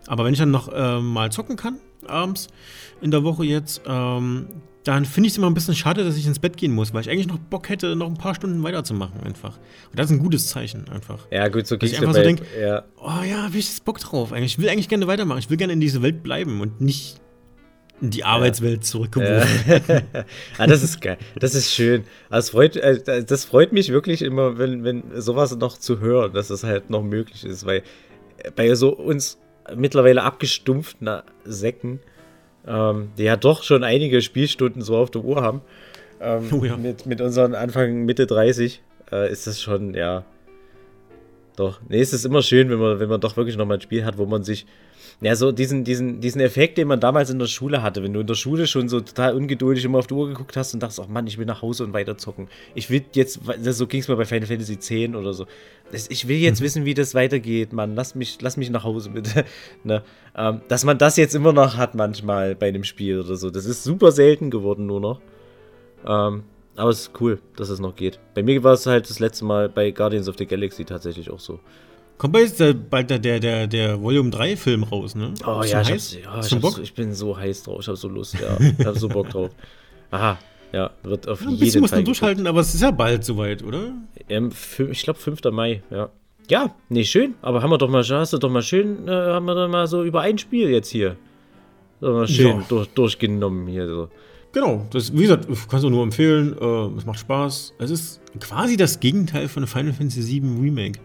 [0.06, 2.48] Aber wenn ich dann noch ähm, mal zocken kann, abends
[3.00, 4.46] in der Woche jetzt, ähm,
[4.84, 7.00] dann finde ich es immer ein bisschen schade, dass ich ins Bett gehen muss, weil
[7.00, 9.56] ich eigentlich noch Bock hätte, noch ein paar Stunden weiterzumachen einfach.
[9.90, 11.26] Und das ist ein gutes Zeichen einfach.
[11.30, 11.92] Ja, gut, so geht es.
[11.94, 12.84] Ich einfach so denke, ja.
[12.98, 14.52] oh ja, hab ich Bock drauf eigentlich.
[14.52, 15.38] Ich will eigentlich gerne weitermachen.
[15.38, 17.20] Ich will gerne in diese Welt bleiben und nicht
[18.00, 18.80] in die Arbeitswelt ja.
[18.82, 19.82] zurückgeworfen.
[19.88, 20.02] Ja.
[20.58, 21.16] ah, das ist geil.
[21.40, 22.04] Das ist schön.
[22.28, 26.48] Das freut, äh, das freut mich wirklich immer, wenn, wenn sowas noch zu hören, dass
[26.48, 27.82] das halt noch möglich ist, weil
[28.56, 29.38] bei so uns
[29.74, 32.00] mittlerweile abgestumpften Säcken,
[32.66, 35.60] ähm, die ja doch schon einige Spielstunden so auf der Uhr haben,
[36.20, 36.76] ähm, oh ja.
[36.76, 40.24] mit, mit unseren Anfang, Mitte 30, äh, ist das schon, ja,
[41.56, 41.80] doch.
[41.88, 44.18] Nee, es ist immer schön, wenn man, wenn man doch wirklich nochmal ein Spiel hat,
[44.18, 44.66] wo man sich
[45.20, 48.20] ja, so diesen, diesen, diesen Effekt, den man damals in der Schule hatte, wenn du
[48.20, 50.98] in der Schule schon so total ungeduldig immer auf die Uhr geguckt hast und dachtest,
[50.98, 52.48] oh Mann, ich will nach Hause und weiter zocken.
[52.74, 55.46] Ich will jetzt, so ging es mir bei Final Fantasy X oder so.
[56.08, 56.64] Ich will jetzt mhm.
[56.64, 57.94] wissen, wie das weitergeht, Mann.
[57.94, 59.44] Lass mich, lass mich nach Hause bitte.
[59.84, 60.02] ne?
[60.36, 63.50] ähm, dass man das jetzt immer noch hat manchmal bei einem Spiel oder so.
[63.50, 65.20] Das ist super selten geworden nur noch.
[66.06, 66.44] Ähm,
[66.76, 68.18] aber es ist cool, dass es noch geht.
[68.34, 71.40] Bei mir war es halt das letzte Mal bei Guardians of the Galaxy tatsächlich auch
[71.40, 71.60] so.
[72.18, 72.32] Kommt
[72.90, 75.34] bald der, der, der, der Volume 3 Film raus, ne?
[75.44, 76.18] Oh ja, ich, heiß?
[76.22, 76.78] ja ich, Bock?
[76.80, 78.56] ich, bin so heiß drauf, ich hab so Lust, ja.
[78.78, 79.50] Ich hab so Bock drauf.
[80.12, 80.38] Aha,
[80.72, 83.24] ja, wird auf ja, ein jeden bisschen muss man durchhalten, aber es ist ja bald
[83.24, 83.94] soweit, oder?
[84.28, 84.52] Ähm,
[84.90, 85.40] ich glaube 5.
[85.50, 86.10] Mai, ja.
[86.48, 89.46] Ja, nee, schön, aber haben wir doch mal, hast du doch mal schön, äh, haben
[89.46, 91.16] wir doch mal so über ein Spiel jetzt hier.
[92.00, 92.64] So mal schön ja.
[92.68, 94.08] durch, durchgenommen hier so.
[94.54, 97.74] Genau, das, wie gesagt, kannst du nur empfehlen, äh, es macht Spaß.
[97.78, 101.00] Es ist quasi das Gegenteil von Final Fantasy VII Remake.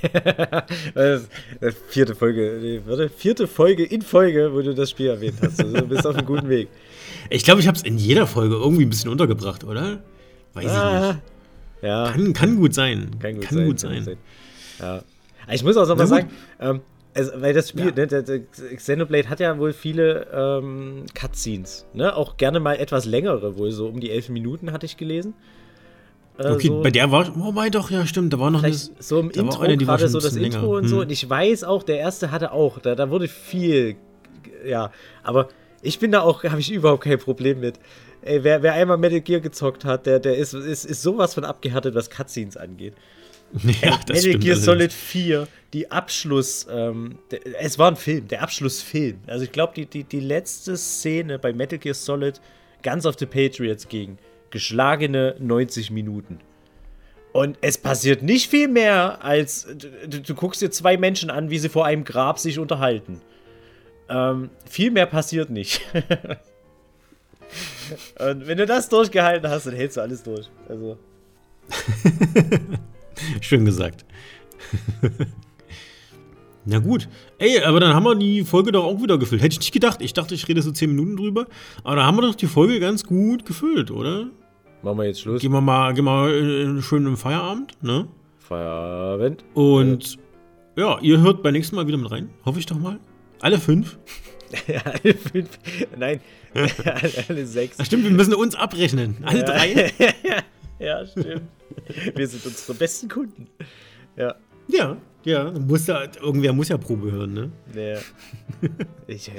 [1.88, 5.60] vierte Folge, nee, warte, vierte Folge in Folge, wo du das Spiel erwähnt hast.
[5.60, 6.68] Also du bist auf einem guten Weg.
[7.30, 10.02] Ich glaube, ich habe es in jeder Folge irgendwie ein bisschen untergebracht, oder?
[10.54, 11.22] Weiß ah, ich nicht.
[11.82, 12.10] Ja.
[12.10, 13.10] Kann, kann gut sein.
[13.18, 13.94] Kann gut, kann sein, gut sein.
[13.94, 14.16] Kann sein.
[14.80, 15.02] Ja.
[15.52, 16.80] Ich muss auch noch mal sagen, ähm,
[17.18, 18.06] also, weil das Spiel, ja.
[18.06, 18.46] ne,
[18.76, 22.14] Xenoblade hat ja wohl viele ähm, Cutscenes, ne?
[22.14, 25.34] Auch gerne mal etwas längere, wohl so um die elf Minuten hatte ich gelesen.
[26.38, 29.18] Äh, okay, so, bei der war, wobei doch, ja, stimmt, da war noch eine, so
[29.18, 30.56] im Intro eine, gerade so das länger.
[30.56, 30.88] Intro und hm.
[30.88, 31.00] so.
[31.00, 33.96] Und ich weiß auch, der erste hatte auch, da, da wurde viel,
[34.64, 34.92] ja,
[35.24, 35.48] aber
[35.82, 37.80] ich bin da auch, habe ich überhaupt kein Problem mit.
[38.22, 41.44] Ey, wer, wer einmal Metal Gear gezockt hat, der, der ist, ist, ist sowas von
[41.44, 42.94] abgehärtet, was Cutscenes angeht.
[43.82, 48.42] Ja, Ey, Metal Gear Solid 4, die Abschluss, ähm, der, es war ein Film, der
[48.42, 49.20] Abschlussfilm.
[49.26, 52.40] Also ich glaube, die, die, die letzte Szene bei Metal Gear Solid
[52.82, 54.18] ganz auf the Patriots ging
[54.50, 56.40] geschlagene 90 Minuten.
[57.32, 59.66] Und es passiert nicht viel mehr, als
[60.06, 63.20] du, du guckst dir zwei Menschen an, wie sie vor einem Grab sich unterhalten.
[64.08, 65.82] Ähm, viel mehr passiert nicht.
[68.18, 70.48] Und wenn du das durchgehalten hast, dann hältst du alles durch.
[70.68, 70.98] Also.
[73.40, 74.04] Schön gesagt.
[76.64, 77.08] Na gut.
[77.38, 79.42] Ey, aber dann haben wir die Folge doch auch wieder gefüllt.
[79.42, 80.02] Hätte ich nicht gedacht.
[80.02, 81.46] Ich dachte, ich rede so 10 Minuten drüber.
[81.82, 84.26] Aber da haben wir doch die Folge ganz gut gefüllt, oder?
[84.82, 85.40] Machen wir jetzt Schluss.
[85.40, 88.06] Gehen wir mal, gehen wir äh, schön im Feierabend, ne?
[88.36, 89.44] Feierabend.
[89.54, 90.18] Und
[90.76, 92.30] ja, ihr hört beim nächsten Mal wieder mit rein.
[92.44, 93.00] Hoffe ich doch mal.
[93.40, 93.98] Alle fünf?
[94.66, 95.58] ja, alle fünf.
[95.96, 96.20] Nein,
[97.28, 97.76] alle sechs.
[97.80, 99.16] Ach, stimmt, wir müssen uns abrechnen.
[99.22, 99.44] Alle ja.
[99.44, 99.92] drei?
[100.78, 101.42] Ja, stimmt.
[102.14, 103.46] Wir sind unsere besten Kunden.
[104.16, 104.34] Ja.
[104.68, 105.50] Ja, ja.
[105.52, 107.50] Muss ja irgendwer muss ja Probe hören, ne?
[107.74, 107.98] Ja.
[109.06, 109.30] ich,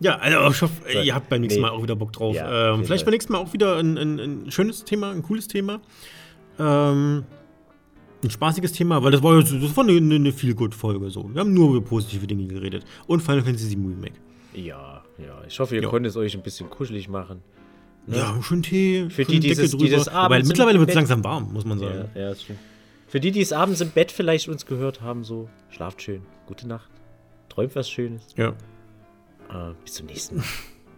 [0.00, 1.66] Ja, also ich hoffe, So, ihr habt beim nächsten nee.
[1.66, 2.34] Mal auch wieder Bock drauf.
[2.34, 5.46] Ja, ähm, vielleicht beim nächsten Mal auch wieder ein, ein, ein schönes Thema, ein cooles
[5.48, 5.80] Thema.
[6.58, 7.24] Ähm,
[8.22, 11.10] ein spaßiges Thema, weil das war, das war eine, eine, eine Feel-Good-Folge.
[11.10, 11.30] So.
[11.32, 12.84] Wir haben nur über positive Dinge geredet.
[13.06, 14.14] Und Final Fantasy VII Remake.
[14.54, 15.42] ja, ja.
[15.46, 15.88] Ich hoffe, ihr Ja.
[15.88, 17.40] konntet es euch ein bisschen kuschelig machen.
[18.06, 18.18] Ne?
[18.18, 19.08] Ja, schön Tee.
[19.10, 20.18] Für die, dieses, Decke dieses drüber.
[20.18, 20.30] Abend.
[20.30, 22.10] Weil mittlerweile wird es langsam warm, muss man sagen.
[22.14, 22.58] Ja, ja, ist schön.
[23.08, 26.22] Für die, die es abends im Bett vielleicht uns gehört haben, so, schlaft schön.
[26.46, 26.90] Gute Nacht.
[27.48, 28.22] Träumt was Schönes.
[28.36, 28.48] Ja.
[29.48, 30.44] Äh, bis zum nächsten Mal.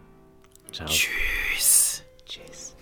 [0.71, 0.87] Ciao.
[0.87, 2.03] Tschüss.
[2.25, 2.75] Tschüss.